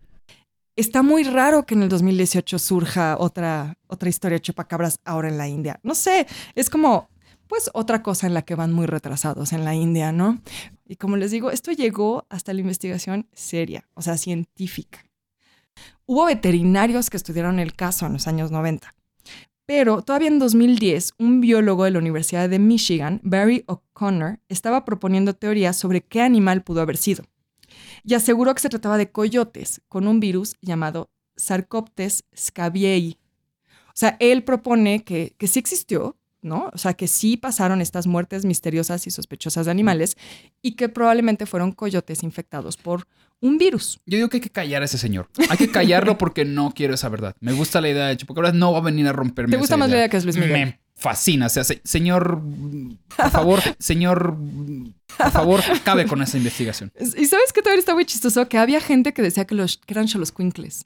está 0.76 1.04
muy 1.04 1.24
raro 1.24 1.66
que 1.66 1.76
en 1.76 1.84
el 1.84 1.90
2018 1.90 2.58
surja 2.58 3.18
otra, 3.20 3.78
otra 3.88 4.10
historia 4.10 4.38
de 4.38 4.42
chupacabras 4.42 5.00
ahora 5.04 5.28
en 5.28 5.38
la 5.38 5.48
India. 5.48 5.80
No 5.84 5.94
sé, 5.94 6.26
es 6.56 6.70
como, 6.70 7.10
pues, 7.48 7.70
otra 7.74 8.02
cosa 8.02 8.28
en 8.28 8.34
la 8.34 8.44
que 8.44 8.56
van 8.56 8.72
muy 8.72 8.86
retrasados 8.86 9.52
en 9.52 9.66
la 9.66 9.76
India, 9.76 10.12
¿no? 10.12 10.42
Y 10.88 10.96
como 10.96 11.18
les 11.18 11.32
digo, 11.32 11.52
esto 11.52 11.72
llegó 11.72 12.26
hasta 12.30 12.54
la 12.54 12.62
investigación 12.62 13.28
seria, 13.34 13.88
o 13.94 14.02
sea, 14.02 14.18
científica. 14.18 15.06
Hubo 16.06 16.26
veterinarios 16.26 17.10
que 17.10 17.18
estudiaron 17.18 17.60
el 17.60 17.76
caso 17.76 18.06
en 18.06 18.14
los 18.14 18.28
años 18.28 18.50
90. 18.50 18.96
Pero 19.70 20.02
todavía 20.02 20.30
en 20.30 20.40
2010, 20.40 21.14
un 21.20 21.42
biólogo 21.42 21.84
de 21.84 21.92
la 21.92 22.00
Universidad 22.00 22.50
de 22.50 22.58
Michigan, 22.58 23.22
Barry 23.22 23.66
O'Connor, 23.68 24.40
estaba 24.50 24.84
proponiendo 24.84 25.36
teorías 25.36 25.78
sobre 25.78 26.02
qué 26.02 26.22
animal 26.22 26.64
pudo 26.64 26.82
haber 26.82 26.98
sido 26.98 27.24
y 28.04 28.16
aseguró 28.16 28.56
que 28.56 28.62
se 28.62 28.70
trataba 28.70 28.98
de 28.98 29.12
coyotes 29.12 29.84
con 29.88 30.08
un 30.08 30.20
virus 30.20 30.56
llamado 30.60 31.12
Sarcoptes 31.38 32.24
scabiei. 32.36 33.20
O 33.90 33.94
sea, 33.94 34.18
él 34.20 34.44
propone 34.44 35.04
que, 35.04 35.36
que 35.38 35.46
sí 35.46 35.60
existió, 35.60 36.18
¿no? 36.42 36.70
O 36.74 36.78
sea, 36.78 36.94
que 36.94 37.08
sí 37.08 37.38
pasaron 37.38 37.82
estas 37.82 38.08
muertes 38.08 38.46
misteriosas 38.46 39.08
y 39.08 39.12
sospechosas 39.12 39.66
de 39.66 39.72
animales 39.72 40.18
y 40.62 40.74
que 40.74 40.90
probablemente 40.90 41.46
fueron 41.46 41.72
coyotes 41.72 42.24
infectados 42.24 42.78
por 42.78 43.08
un 43.42 43.58
virus. 43.58 44.00
Yo 44.06 44.18
digo 44.18 44.30
que 44.30 44.38
hay 44.38 44.42
que 44.42 44.50
callar 44.50 44.82
a 44.82 44.86
ese 44.86 44.98
señor. 44.98 45.30
Hay 45.50 45.58
que 45.58 45.70
callarlo 45.70 46.18
porque 46.18 46.46
no 46.46 46.74
quiero 46.74 46.94
esa 46.94 47.10
verdad. 47.10 47.36
Me 47.40 47.54
gusta 47.54 47.82
la 47.82 47.90
idea 47.90 48.08
de 48.08 48.18
ahora 48.36 48.52
no 48.52 48.72
va 48.74 48.80
a 48.80 48.82
venir 48.82 49.08
a 49.08 49.14
romperme. 49.14 49.52
¿Te 49.52 49.58
gusta 49.58 49.78
más 49.78 49.90
la 49.90 49.98
idea 49.98 50.10
que 50.10 50.18
es 50.18 50.26
Luis 50.26 50.38
Miguel? 50.38 50.52
Me 50.52 50.80
fascina. 50.96 51.46
O 51.46 51.50
sea, 51.50 51.64
señor, 51.64 52.42
por 53.16 53.32
favor, 53.32 53.60
señor, 53.80 54.38
por 55.18 55.32
favor, 55.32 55.62
cabe 55.84 56.06
con 56.06 56.22
esa 56.22 56.38
investigación. 56.38 56.92
Y 57.00 57.26
sabes 57.26 57.54
que 57.54 57.62
todavía 57.62 57.80
está 57.80 57.94
muy 57.94 58.06
chistoso 58.06 58.48
que 58.50 58.58
había 58.58 58.82
gente 58.82 59.14
que 59.14 59.22
decía 59.22 59.46
que, 59.46 59.56
los, 59.56 59.78
que 59.78 59.94
eran 59.94 60.08
quincles. 60.08 60.86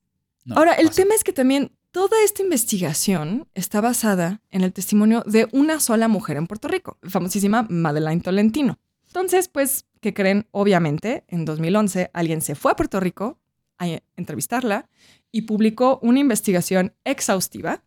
Ahora, 0.51 0.73
el 0.73 0.91
tema 0.91 1.15
es 1.15 1.23
que 1.23 1.33
también 1.33 1.71
toda 1.93 2.23
esta 2.25 2.41
investigación 2.41 3.47
está 3.53 3.79
basada 3.79 4.41
en 4.49 4.63
el 4.63 4.73
testimonio 4.73 5.23
de 5.27 5.47
una 5.51 5.79
sola 5.79 6.07
mujer 6.07 6.37
en 6.37 6.47
Puerto 6.47 6.67
Rico, 6.67 6.97
famosísima 7.07 7.67
Madeline 7.69 8.19
Tolentino. 8.19 8.79
Entonces, 9.07 9.47
pues, 9.47 9.85
¿qué 10.01 10.11
creen? 10.11 10.47
Obviamente, 10.49 11.23
en 11.27 11.45
2011 11.45 12.09
alguien 12.11 12.41
se 12.41 12.55
fue 12.55 12.71
a 12.71 12.75
Puerto 12.75 12.99
Rico 12.99 13.37
a 13.77 13.85
entrevistarla 14.17 14.89
y 15.31 15.43
publicó 15.43 15.99
una 16.01 16.19
investigación 16.19 16.95
exhaustiva. 17.05 17.83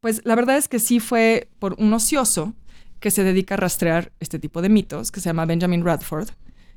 Pues 0.00 0.22
la 0.24 0.34
verdad 0.34 0.56
es 0.56 0.66
que 0.66 0.78
sí 0.78 0.98
fue 0.98 1.50
por 1.58 1.74
un 1.78 1.92
ocioso 1.92 2.54
que 3.00 3.10
se 3.10 3.22
dedica 3.22 3.54
a 3.54 3.58
rastrear 3.58 4.12
este 4.18 4.38
tipo 4.38 4.62
de 4.62 4.70
mitos, 4.70 5.12
que 5.12 5.20
se 5.20 5.28
llama 5.28 5.44
Benjamin 5.44 5.84
Radford, 5.84 6.30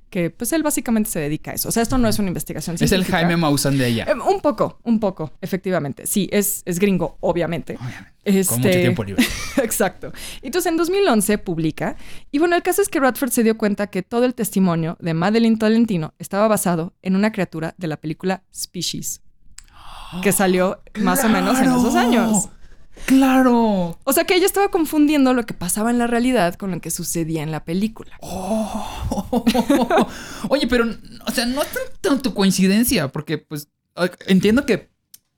que 0.10 0.30
pues 0.30 0.54
él 0.54 0.64
básicamente 0.64 1.10
se 1.10 1.20
dedica 1.20 1.52
a 1.52 1.54
eso. 1.56 1.70
O 1.70 1.72
sea, 1.72 1.84
esto 1.84 1.98
no 1.98 2.08
es 2.08 2.20
una 2.20 2.28
investigación 2.30 2.78
Es 2.80 2.92
el. 2.92 3.04
Jaime 3.06 3.36
Maussan 3.38 3.78
de 3.78 3.88
ella. 3.88 4.06
Eh, 4.08 4.14
un 4.14 4.40
poco, 4.42 4.80
un 4.84 5.00
poco, 5.00 5.32
efectivamente. 5.42 6.08
Sí, 6.08 6.30
es, 6.32 6.62
es 6.66 6.80
gringo, 6.80 7.18
obviamente. 7.20 7.76
Obviamente. 7.76 8.12
Este- 8.24 8.46
Con 8.54 8.62
mucho 8.62 8.72
tiempo 8.80 9.04
libre. 9.04 9.24
Exacto. 9.64 10.12
Entonces, 10.42 10.72
en 10.72 10.78
2011 10.78 11.38
publica. 11.40 11.96
Y 12.32 12.40
bueno, 12.40 12.56
el 12.56 12.64
caso 12.64 12.82
es 12.82 12.90
que 12.90 13.00
Radford 13.00 13.30
se 13.32 13.44
dio 13.44 13.58
cuenta 13.58 13.88
que 13.88 14.02
todo 14.04 14.26
el 14.26 14.34
testimonio 14.34 14.98
de 15.00 15.14
Madeline 15.14 15.58
Tolentino 15.60 16.14
estaba 16.18 16.48
basado 16.48 16.94
en 17.02 17.16
una 17.16 17.32
criatura 17.32 17.76
de 17.78 17.88
la 17.88 17.98
película 17.98 18.44
Species, 18.54 19.22
que 20.24 20.32
salió 20.32 20.82
más 21.02 21.24
o 21.24 21.30
menos 21.30 21.60
en 21.60 21.66
esos 21.66 21.96
años. 21.96 22.50
¡Claro! 23.06 24.00
O 24.04 24.14
sea 24.14 24.24
que 24.24 24.36
ella 24.36 24.46
estaba 24.46 24.70
confundiendo 24.70 25.34
lo 25.34 25.46
que 25.46 25.54
pasaba 25.54 25.92
en 25.92 25.98
la 26.00 26.08
realidad 26.08 26.56
con 26.56 26.72
lo 26.72 26.82
que 26.82 26.92
sucedía 26.92 27.44
en 27.44 27.52
la 27.52 27.64
película. 27.64 28.18
Oye, 30.50 30.68
pero, 30.68 30.86
o 31.28 31.32
sea, 31.32 31.46
no 31.46 31.62
es 31.62 31.68
tan- 31.70 31.82
tanto 32.02 32.34
coincidencia, 32.34 33.08
porque, 33.10 33.38
pues, 33.38 33.68
entiendo 34.28 34.66
que 34.66 34.90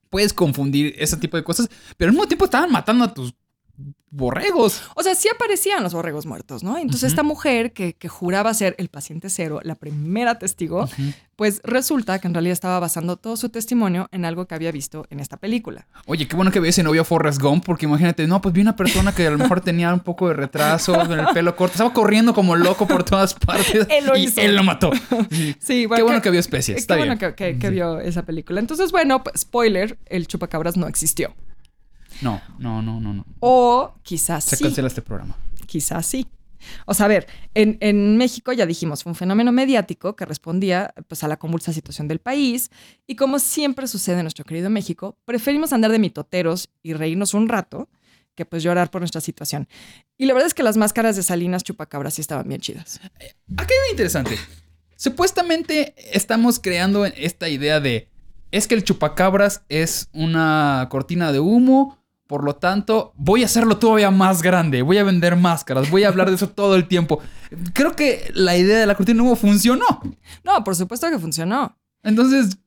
puedes 0.10 0.34
confundir 0.34 0.96
ese 0.98 1.18
tipo 1.18 1.38
de 1.38 1.44
cosas, 1.44 1.70
pero 1.98 2.10
al 2.10 2.14
mismo 2.14 2.28
tiempo 2.28 2.46
estaban 2.46 2.72
matando 2.72 3.04
a 3.06 3.14
tus 3.14 3.34
borregos. 4.10 4.82
O 4.96 5.04
sea, 5.04 5.14
sí 5.16 5.28
aparecían 5.34 5.84
los 5.84 5.94
borregos 5.94 6.26
muertos, 6.26 6.64
¿no? 6.64 6.78
Entonces, 6.78 7.10
esta 7.12 7.24
mujer 7.24 7.74
que, 7.74 7.94
que 7.94 8.08
juraba 8.08 8.54
ser 8.54 8.74
el 8.80 8.88
paciente 8.90 9.30
cero, 9.30 9.60
la 9.64 9.76
primera 9.76 10.40
testigo, 10.40 10.88
pues 11.36 11.62
resulta 11.64 12.18
que 12.20 12.28
en 12.28 12.34
realidad 12.34 12.54
estaba 12.54 12.80
basando 12.80 13.18
todo 13.18 13.36
su 13.38 13.50
testimonio 13.50 14.08
en 14.12 14.26
algo 14.26 14.48
que 14.48 14.56
había 14.56 14.72
visto 14.72 15.06
en 15.10 15.20
esta 15.20 15.38
película. 15.38 15.86
Oye, 16.06 16.28
qué 16.28 16.36
bueno 16.36 16.52
que 16.52 16.60
ves 16.60 16.70
ese 16.76 16.84
novio 16.84 17.04
Forrest 17.04 17.40
Gump, 17.42 17.66
porque 17.66 17.86
imagínate, 17.86 18.26
no, 18.28 18.42
pues 18.42 18.54
vi 18.54 18.62
una 18.62 18.76
persona 18.76 19.14
que 19.14 19.28
a 19.28 19.30
lo 19.30 19.38
mejor 19.38 19.62
tenía 19.62 19.94
un 19.94 20.00
poco 20.00 20.30
de 20.30 20.34
retraso, 20.36 20.94
con 21.06 21.20
el 21.20 21.28
pelo 21.34 21.56
corto, 21.56 21.74
estaba 21.74 21.94
corriendo 21.94 22.34
como 22.34 22.56
loco 22.56 22.88
por 22.88 23.04
todas 23.04 23.34
partes 23.34 23.86
Él 23.92 24.06
lo 24.06 24.16
y 24.18 24.24
hizo. 24.24 24.42
él 24.42 24.56
lo 24.56 24.64
mató. 24.64 24.90
Sí. 25.30 25.56
Sí, 25.60 25.88
qué 25.94 26.02
bueno 26.02 26.22
que 26.22 26.32
vio 26.32 26.40
especies, 26.40 26.76
Qué 26.78 26.80
está 26.80 26.96
bueno 26.96 27.18
bien. 27.18 27.34
que, 27.36 27.54
que- 27.54 27.60
que 27.60 27.70
vio 27.70 28.00
esa 28.00 28.24
película. 28.24 28.60
Entonces, 28.62 28.92
bueno, 28.92 29.24
pues, 29.24 29.42
spoiler, 29.42 30.00
el 30.06 30.28
chupacabras 30.28 30.78
no 30.78 30.88
existió. 30.88 31.36
No, 32.22 32.42
no, 32.60 32.82
no, 32.82 33.00
no, 33.00 33.14
no. 33.14 33.26
O 33.40 33.94
quizás 34.04 34.44
Se 34.44 34.56
sí. 34.56 34.64
cancela 34.64 34.88
este 34.88 35.02
programa. 35.02 35.38
Quizás 35.66 36.06
sí. 36.06 36.28
O 36.86 36.94
sea, 36.94 37.06
a 37.06 37.10
ver, 37.10 37.28
en, 37.54 37.78
en 37.82 38.18
México 38.18 38.52
ya 38.52 38.66
dijimos, 38.66 39.04
fue 39.04 39.12
un 39.12 39.16
fenómeno 39.16 39.52
mediático 39.52 40.16
que 40.16 40.26
respondía 40.26 40.94
pues, 41.08 41.24
a 41.24 41.28
la 41.28 41.38
convulsa 41.38 41.72
situación 41.72 42.08
del 42.08 42.20
país. 42.20 42.72
Y 43.06 43.16
como 43.16 43.40
siempre 43.40 43.88
sucede 43.88 44.18
en 44.18 44.24
nuestro 44.24 44.44
querido 44.46 44.70
México, 44.70 45.18
preferimos 45.26 45.74
andar 45.74 45.92
de 45.92 46.00
mitoteros 46.00 46.70
y 46.84 46.94
reírnos 46.94 47.34
un 47.34 47.48
rato 47.48 47.90
que 48.36 48.46
pues 48.46 48.64
llorar 48.64 48.92
por 48.92 49.02
nuestra 49.02 49.20
situación. 49.20 49.68
Y 50.18 50.28
la 50.28 50.34
verdad 50.34 50.48
es 50.48 50.54
que 50.54 50.64
las 50.64 50.78
máscaras 50.78 51.16
de 51.16 51.24
Salinas 51.24 51.64
Chupacabras 51.64 52.14
sí 52.14 52.22
estaban 52.22 52.48
bien 52.48 52.62
chidas. 52.62 53.02
Aquí 53.58 53.74
hay 53.74 53.92
interesante. 53.92 54.38
Supuestamente 54.96 55.96
estamos 56.14 56.60
creando 56.60 57.06
esta 57.06 57.50
idea 57.50 57.80
de 57.80 58.10
es 58.52 58.68
que 58.68 58.76
el 58.76 58.84
chupacabras 58.84 59.64
es 59.70 60.10
una 60.14 60.88
cortina 60.90 61.32
de 61.32 61.40
humo, 61.40 61.98
por 62.28 62.44
lo 62.44 62.56
tanto 62.56 63.14
voy 63.16 63.44
a 63.44 63.46
hacerlo 63.46 63.78
todavía 63.78 64.12
más 64.12 64.42
grande, 64.42 64.82
voy 64.82 64.98
a 64.98 65.04
vender 65.04 65.36
máscaras, 65.36 65.90
voy 65.90 66.04
a 66.04 66.10
hablar 66.10 66.30
de 66.30 66.36
eso 66.36 66.50
todo 66.50 66.76
el 66.76 66.88
tiempo. 66.88 67.20
Creo 67.74 67.96
que 67.96 68.32
la 68.36 68.58
idea 68.58 68.80
de 68.80 68.86
la 68.86 68.96
cortina 68.96 69.24
humo 69.24 69.36
funcionó. 69.36 69.86
No, 70.44 70.64
por 70.64 70.76
supuesto 70.76 71.10
que 71.10 71.20
funcionó. 71.20 71.78
Entonces, 72.04 72.58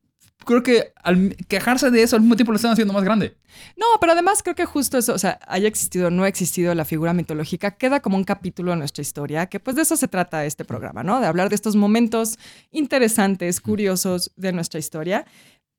creo 0.45 0.63
que 0.63 0.93
al 1.03 1.37
quejarse 1.49 1.91
de 1.91 2.03
eso 2.03 2.17
al 2.17 2.23
mismo 2.23 2.37
tiempo 2.37 2.53
lo 2.53 2.57
están 2.57 2.73
haciendo 2.73 2.95
más 2.95 3.05
grande. 3.05 3.37
No, 3.77 3.87
pero 4.01 4.13
además 4.13 4.43
creo 4.43 4.55
que 4.55 4.65
justo 4.65 4.99
eso, 4.99 5.15
o 5.15 5.19
sea, 5.19 5.39
haya 5.47 5.69
existido 5.69 6.09
o 6.09 6.11
no 6.11 6.25
ha 6.25 6.29
existido 6.29 6.75
la 6.75 6.85
figura 6.85 7.13
mitológica, 7.13 7.73
queda 7.73 8.01
como 8.01 8.17
un 8.17 8.25
capítulo 8.25 8.73
en 8.73 8.79
nuestra 8.79 9.03
historia, 9.03 9.47
que 9.47 9.61
pues 9.61 9.77
de 9.77 9.83
eso 9.83 9.97
se 9.97 10.09
trata 10.09 10.45
este 10.45 10.65
programa, 10.65 11.03
¿no? 11.03 11.21
De 11.21 11.27
hablar 11.27 11.49
de 11.49 11.55
estos 11.55 11.77
momentos 11.77 12.39
interesantes, 12.71 13.61
curiosos 13.61 14.33
de 14.37 14.53
nuestra 14.53 14.81
historia. 14.81 15.27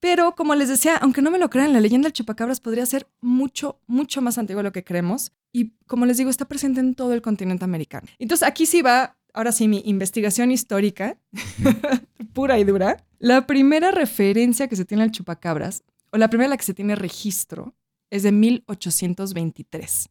Pero 0.02 0.36
como 0.36 0.56
les 0.56 0.68
decía, 0.68 0.98
aunque 0.98 1.22
no 1.22 1.32
me 1.32 1.40
lo 1.40 1.50
crean, 1.50 1.72
la 1.72 1.80
leyenda 1.80 2.08
del 2.08 2.14
chupacabras 2.14 2.60
podría 2.60 2.86
ser 2.86 3.08
mucho, 3.22 3.80
mucho 3.88 4.22
más 4.22 4.38
antigua 4.38 4.62
de 4.62 4.68
lo 4.68 4.74
que 4.74 4.84
creemos. 4.84 5.32
Y 5.54 5.72
como 5.88 6.06
les 6.06 6.18
digo, 6.18 6.30
está 6.30 6.46
presente 6.46 6.82
en 6.82 6.94
todo 6.94 7.14
el 7.14 7.22
continente 7.22 7.64
americano. 7.64 8.08
Entonces 8.20 8.46
aquí 8.46 8.66
sí 8.66 8.82
va, 8.82 9.16
ahora 9.34 9.54
sí, 9.54 9.70
mi 9.70 9.82
investigación 9.86 10.52
histórica, 10.52 11.18
pura 12.34 12.60
y 12.60 12.66
dura. 12.66 12.98
La 13.20 13.48
primera 13.48 13.92
referencia 13.92 14.68
que 14.68 14.76
se 14.76 14.84
tiene 14.84 15.04
al 15.04 15.12
chupacabras 15.12 15.84
o 16.12 16.18
la 16.18 16.30
primera 16.30 16.50
la 16.50 16.58
que 16.58 16.64
se 16.66 16.74
tiene 16.74 16.96
registro, 16.96 17.74
es 18.10 18.24
de 18.24 18.34
1823 18.34 20.10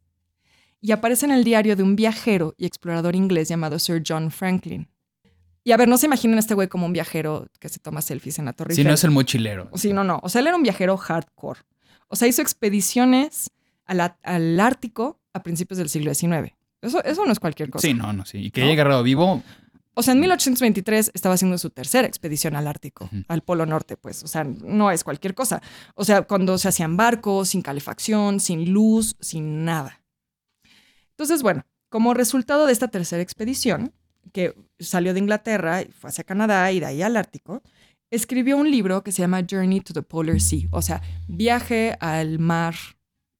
y 0.81 0.93
aparece 0.93 1.27
en 1.27 1.33
el 1.33 1.45
diario 1.45 1.77
de 1.77 1.83
un 1.83 1.97
viajero 1.97 2.55
y 2.57 2.67
explorador 2.67 3.15
inglés 3.15 3.49
llamado 3.49 3.79
Sir 3.79 4.03
John 4.07 4.31
Franklin. 4.31 4.89
Y 5.71 5.73
a 5.73 5.77
ver, 5.77 5.87
no 5.87 5.99
se 5.99 6.07
imaginen 6.07 6.35
a 6.37 6.41
este 6.41 6.55
güey 6.55 6.67
como 6.67 6.87
un 6.87 6.93
viajero 6.93 7.47
que 7.61 7.69
se 7.69 7.79
toma 7.79 8.03
selfies 8.03 8.41
en 8.41 8.47
la 8.47 8.55
Torre 8.55 8.75
Si 8.75 8.83
no 8.83 8.93
es 8.93 9.05
el 9.05 9.13
mochilero. 9.13 9.71
Sí, 9.77 9.93
no, 9.93 10.03
no. 10.03 10.19
O 10.25 10.29
sea, 10.29 10.41
él 10.41 10.49
era 10.49 10.57
un 10.57 10.65
viajero 10.65 10.97
hardcore. 10.97 11.61
O 12.09 12.17
sea, 12.17 12.27
hizo 12.27 12.43
expediciones 12.43 13.53
al, 13.87 14.59
Ártico 14.59 15.21
a 15.33 15.45
principios 15.45 15.79
del 15.79 15.89
siglo 15.89 16.13
XIX. 16.13 16.57
Eso, 16.83 17.05
eso 17.05 17.25
no 17.25 17.31
es 17.31 17.39
cualquier 17.39 17.71
cosa. 17.71 17.87
Sí, 17.87 17.95
no, 17.95 18.13
no, 18.13 18.27
sí. 18.27 18.39
Y 18.39 18.51
que 18.51 18.63
¿No? 18.63 18.67
haya 18.67 18.75
agarrado 18.75 19.05
vivo, 19.05 19.45
O 19.95 20.03
sea, 20.03 20.15
en 20.15 20.19
1823 20.19 21.13
estaba 21.15 21.37
haciendo 21.37 21.57
su 21.57 21.71
tercera 21.71 22.09
expedición 22.09 22.57
al 22.57 22.67
Ártico, 22.67 23.09
al 23.29 23.43
Polo 23.43 23.65
Norte, 23.65 23.97
pues. 23.97 24.25
O 24.25 24.27
sea, 24.27 24.43
no 24.43 24.91
es 24.91 25.05
cualquier 25.05 25.37
cosa. 25.37 25.63
O 25.95 26.05
sea, 26.05 26.23
cuando 26.23 26.59
se 26.59 26.67
hacían 26.67 26.97
barcos, 26.97 27.51
sin 27.51 27.63
calefacción, 27.63 28.41
sin 28.41 28.73
luz, 28.73 29.15
sin 29.21 29.65
nada. 29.65 30.03
Entonces, 31.11 31.45
bueno, 31.45 31.65
como 31.89 32.13
resultado 32.13 32.67
de 32.67 32.73
esta 32.73 32.89
tercera 32.89 33.23
expedición, 33.23 33.93
que 34.33 34.55
salió 34.79 35.13
de 35.15 35.21
Inglaterra 35.21 35.83
y 35.83 35.91
fue 35.93 36.11
hacia 36.11 36.25
Canadá 36.25 36.71
y 36.73 36.81
de 36.81 36.87
ahí 36.87 37.03
al 37.03 37.17
Ártico, 37.17 37.63
escribió 38.11 38.57
un 38.57 38.71
libro 38.71 39.03
que 39.03 39.13
se 39.13 39.23
llama 39.23 39.45
Journey 39.49 39.81
to 39.81 39.93
the 39.93 40.03
Polar 40.03 40.41
Sea, 40.41 40.69
o 40.71 40.83
sea, 40.83 41.01
viaje 41.29 41.97
al 42.01 42.39
mar 42.39 42.75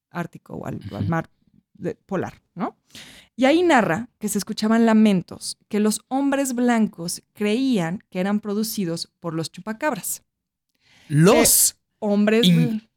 Ártico 0.09 0.55
o 0.55 0.65
al, 0.65 0.79
mar 1.07 1.29
de- 1.73 1.95
polar, 1.95 2.41
¿no? 2.55 2.77
Y 3.35 3.45
ahí 3.45 3.63
narra 3.63 4.09
que 4.19 4.27
se 4.29 4.37
escuchaban 4.37 4.85
lamentos 4.85 5.57
que 5.69 5.79
los 5.79 6.01
hombres 6.09 6.53
blancos 6.53 7.23
creían 7.33 8.03
que 8.09 8.19
eran 8.19 8.39
producidos 8.39 9.09
por 9.19 9.33
los 9.33 9.51
chupacabras. 9.51 10.23
los, 11.07 11.75
Hombres... 11.99 12.47
In- 12.47 12.87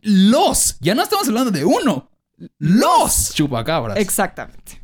los, 0.00 0.78
ya 0.80 0.94
no 0.94 1.02
estamos 1.02 1.28
hablando 1.28 1.50
de 1.50 1.64
uno, 1.64 2.10
los 2.58 3.32
chupacabras. 3.34 3.98
Exactamente. 3.98 4.81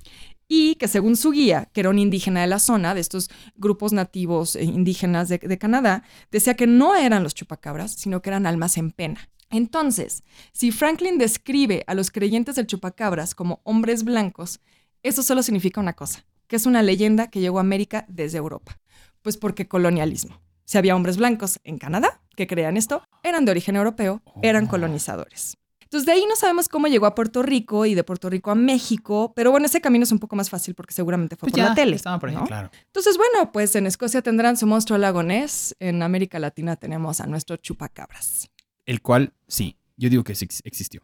Y 0.48 0.76
que 0.76 0.88
según 0.88 1.16
su 1.16 1.30
guía, 1.30 1.68
que 1.72 1.80
era 1.80 1.90
un 1.90 1.98
indígena 1.98 2.40
de 2.40 2.46
la 2.46 2.58
zona, 2.58 2.94
de 2.94 3.00
estos 3.00 3.30
grupos 3.54 3.92
nativos 3.92 4.56
eh, 4.56 4.64
indígenas 4.64 5.28
de, 5.28 5.38
de 5.38 5.58
Canadá, 5.58 6.02
decía 6.30 6.54
que 6.54 6.66
no 6.66 6.96
eran 6.96 7.22
los 7.22 7.34
chupacabras, 7.34 7.92
sino 7.92 8.22
que 8.22 8.30
eran 8.30 8.46
almas 8.46 8.78
en 8.78 8.90
pena. 8.90 9.28
Entonces, 9.50 10.24
si 10.52 10.72
Franklin 10.72 11.18
describe 11.18 11.84
a 11.86 11.94
los 11.94 12.10
creyentes 12.10 12.56
del 12.56 12.66
chupacabras 12.66 13.34
como 13.34 13.60
hombres 13.64 14.04
blancos, 14.04 14.60
eso 15.02 15.22
solo 15.22 15.42
significa 15.42 15.80
una 15.80 15.92
cosa, 15.94 16.24
que 16.46 16.56
es 16.56 16.66
una 16.66 16.82
leyenda 16.82 17.28
que 17.28 17.40
llegó 17.40 17.58
a 17.58 17.62
América 17.62 18.04
desde 18.08 18.38
Europa. 18.38 18.78
Pues 19.22 19.36
porque 19.36 19.68
colonialismo. 19.68 20.40
Si 20.64 20.76
había 20.76 20.96
hombres 20.96 21.16
blancos 21.16 21.60
en 21.64 21.78
Canadá 21.78 22.20
que 22.36 22.46
creían 22.46 22.76
esto, 22.76 23.02
eran 23.22 23.44
de 23.44 23.50
origen 23.52 23.76
europeo, 23.76 24.22
eran 24.42 24.66
Oh. 24.66 24.68
colonizadores. 24.68 25.56
Entonces, 25.88 26.04
de 26.04 26.12
ahí 26.12 26.26
no 26.28 26.36
sabemos 26.36 26.68
cómo 26.68 26.86
llegó 26.86 27.06
a 27.06 27.14
Puerto 27.14 27.42
Rico 27.42 27.86
y 27.86 27.94
de 27.94 28.04
Puerto 28.04 28.28
Rico 28.28 28.50
a 28.50 28.54
México, 28.54 29.32
pero 29.34 29.50
bueno, 29.50 29.64
ese 29.64 29.80
camino 29.80 30.02
es 30.04 30.12
un 30.12 30.18
poco 30.18 30.36
más 30.36 30.50
fácil 30.50 30.74
porque 30.74 30.92
seguramente 30.92 31.34
fue 31.34 31.46
Pues 31.46 31.52
por 31.52 31.58
ya, 31.60 31.68
la 31.70 31.74
tele. 31.74 31.96
Estaba 31.96 32.18
por 32.18 32.28
ahí, 32.28 32.34
¿no? 32.36 32.44
claro. 32.44 32.70
Entonces, 32.86 33.16
bueno, 33.16 33.50
pues 33.52 33.74
en 33.74 33.86
Escocia 33.86 34.20
tendrán 34.20 34.58
su 34.58 34.66
monstruo 34.66 34.98
lagonés, 34.98 35.74
en 35.80 36.02
América 36.02 36.38
Latina 36.38 36.76
tenemos 36.76 37.20
a 37.22 37.26
nuestro 37.26 37.56
chupacabras. 37.56 38.50
El 38.84 39.00
cual, 39.00 39.32
sí, 39.46 39.76
yo 39.96 40.10
digo 40.10 40.24
que 40.24 40.34
sí 40.34 40.44
ex- 40.44 40.60
existió. 40.64 41.00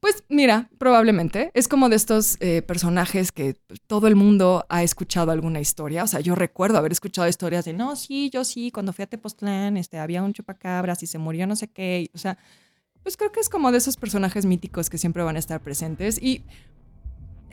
Pues 0.00 0.24
mira, 0.28 0.68
probablemente 0.78 1.50
es 1.54 1.68
como 1.68 1.88
de 1.88 1.96
estos 1.96 2.36
eh, 2.40 2.60
personajes 2.62 3.32
que 3.32 3.54
todo 3.86 4.08
el 4.08 4.14
mundo 4.14 4.66
ha 4.68 4.82
escuchado 4.82 5.30
alguna 5.30 5.58
historia. 5.60 6.04
O 6.04 6.06
sea, 6.06 6.20
yo 6.20 6.34
recuerdo 6.34 6.76
haber 6.78 6.92
escuchado 6.92 7.26
historias 7.28 7.64
de, 7.64 7.72
no, 7.72 7.96
sí, 7.96 8.28
yo 8.30 8.44
sí, 8.44 8.70
cuando 8.70 8.92
fui 8.92 9.04
a 9.04 9.06
Tepoztlán, 9.06 9.76
este, 9.78 9.98
había 9.98 10.22
un 10.22 10.32
chupacabras 10.34 11.02
y 11.02 11.06
se 11.06 11.16
murió 11.18 11.46
no 11.46 11.56
sé 11.56 11.68
qué. 11.68 12.10
o 12.14 12.18
sea, 12.18 12.36
pues 13.06 13.16
creo 13.16 13.30
que 13.30 13.38
es 13.38 13.48
como 13.48 13.70
de 13.70 13.78
esos 13.78 13.96
personajes 13.96 14.46
míticos 14.46 14.90
que 14.90 14.98
siempre 14.98 15.22
van 15.22 15.36
a 15.36 15.38
estar 15.38 15.60
presentes. 15.60 16.20
Y 16.20 16.42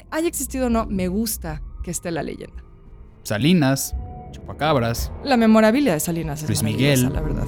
haya 0.09 0.27
existido 0.27 0.65
o 0.65 0.69
no, 0.71 0.87
me 0.87 1.09
gusta 1.09 1.61
que 1.83 1.91
esté 1.91 2.09
la 2.09 2.23
leyenda. 2.23 2.63
Salinas, 3.21 3.95
chupacabras, 4.31 5.11
La 5.23 5.37
memorabilidad 5.37 5.93
de 5.93 5.99
Salinas 5.99 6.41
es 6.41 6.49
Luis 6.49 6.63
Miguel. 6.63 7.13
la 7.13 7.21
verdad. 7.21 7.45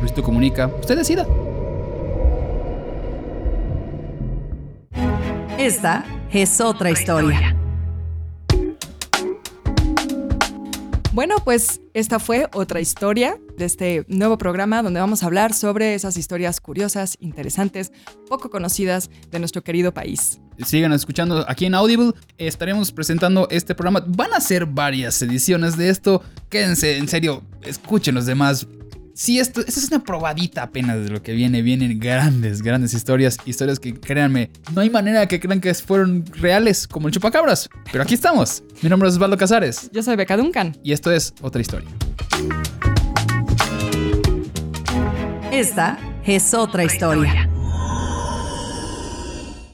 Luisito 0.00 0.24
Comunica. 0.24 0.66
Usted 0.66 0.96
decida. 0.96 1.28
Esta 5.56 6.04
es 6.32 6.60
otra 6.60 6.90
historia. 6.90 7.56
Bueno, 11.14 11.36
pues 11.44 11.80
esta 11.94 12.18
fue 12.18 12.48
otra 12.54 12.80
historia 12.80 13.38
de 13.56 13.66
este 13.66 14.04
nuevo 14.08 14.36
programa 14.36 14.82
donde 14.82 14.98
vamos 14.98 15.22
a 15.22 15.26
hablar 15.26 15.54
sobre 15.54 15.94
esas 15.94 16.16
historias 16.16 16.60
curiosas, 16.60 17.16
interesantes, 17.20 17.92
poco 18.28 18.50
conocidas 18.50 19.10
de 19.30 19.38
nuestro 19.38 19.62
querido 19.62 19.94
país. 19.94 20.40
Sigan 20.58 20.92
escuchando 20.92 21.44
aquí 21.48 21.66
en 21.66 21.76
Audible. 21.76 22.14
Estaremos 22.36 22.90
presentando 22.90 23.46
este 23.52 23.76
programa. 23.76 24.04
Van 24.08 24.34
a 24.34 24.40
ser 24.40 24.66
varias 24.66 25.22
ediciones 25.22 25.76
de 25.76 25.88
esto. 25.88 26.20
Quédense, 26.48 26.98
en 26.98 27.06
serio, 27.06 27.44
escuchen 27.62 28.16
los 28.16 28.26
demás. 28.26 28.66
Sí, 29.16 29.38
esto, 29.38 29.60
esto 29.60 29.78
es 29.78 29.88
una 29.92 30.02
probadita 30.02 30.64
apenas 30.64 31.04
de 31.04 31.08
lo 31.08 31.22
que 31.22 31.34
viene. 31.34 31.62
Vienen 31.62 32.00
grandes, 32.00 32.62
grandes 32.62 32.94
historias. 32.94 33.38
Historias 33.46 33.78
que, 33.78 33.94
créanme, 33.94 34.50
no 34.74 34.80
hay 34.80 34.90
manera 34.90 35.28
que 35.28 35.38
crean 35.38 35.60
que 35.60 35.72
fueron 35.72 36.26
reales 36.32 36.88
como 36.88 37.06
el 37.06 37.14
chupacabras. 37.14 37.68
Pero 37.92 38.02
aquí 38.02 38.14
estamos. 38.14 38.64
Mi 38.82 38.88
nombre 38.88 39.08
es 39.08 39.14
Osvaldo 39.14 39.36
Casares. 39.36 39.88
Yo 39.92 40.02
soy 40.02 40.16
Beca 40.16 40.36
Duncan. 40.36 40.76
Y 40.82 40.92
esto 40.92 41.12
es 41.12 41.32
otra 41.42 41.60
historia. 41.60 41.88
Esta 45.52 45.96
es 46.24 46.52
otra 46.52 46.84
historia. 46.84 47.48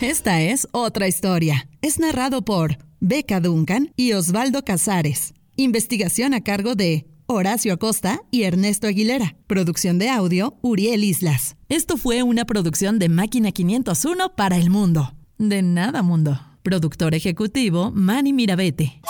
Esta 0.01 0.43
es 0.43 0.69
otra 0.73 1.09
historia. 1.09 1.67
Es 1.81 1.99
narrado 1.99 2.43
por 2.43 2.77
Beca 3.01 3.41
Duncan 3.41 3.91
y 3.97 4.13
Osvaldo 4.13 4.67
Casares. 4.67 5.33
Investigación 5.57 6.35
a 6.35 6.43
cargo 6.43 6.75
de 6.75 7.07
Horacio 7.33 7.73
Acosta 7.73 8.23
y 8.33 8.43
Ernesto 8.43 8.89
Aguilera. 8.89 9.37
Producción 9.47 10.01
de 10.01 10.09
audio, 10.11 10.59
Uriel 10.63 11.05
Islas. 11.05 11.57
Esto 11.69 11.97
fue 11.97 12.25
una 12.25 12.45
producción 12.45 12.99
de 12.99 13.09
Máquina 13.09 13.53
501 13.53 14.35
para 14.35 14.57
el 14.57 14.69
mundo. 14.69 15.15
De 15.39 15.63
nada, 15.63 16.03
mundo. 16.03 16.41
Productor 16.65 17.15
ejecutivo, 17.15 17.93
Manny 17.95 18.33
Mirabete. 18.33 19.01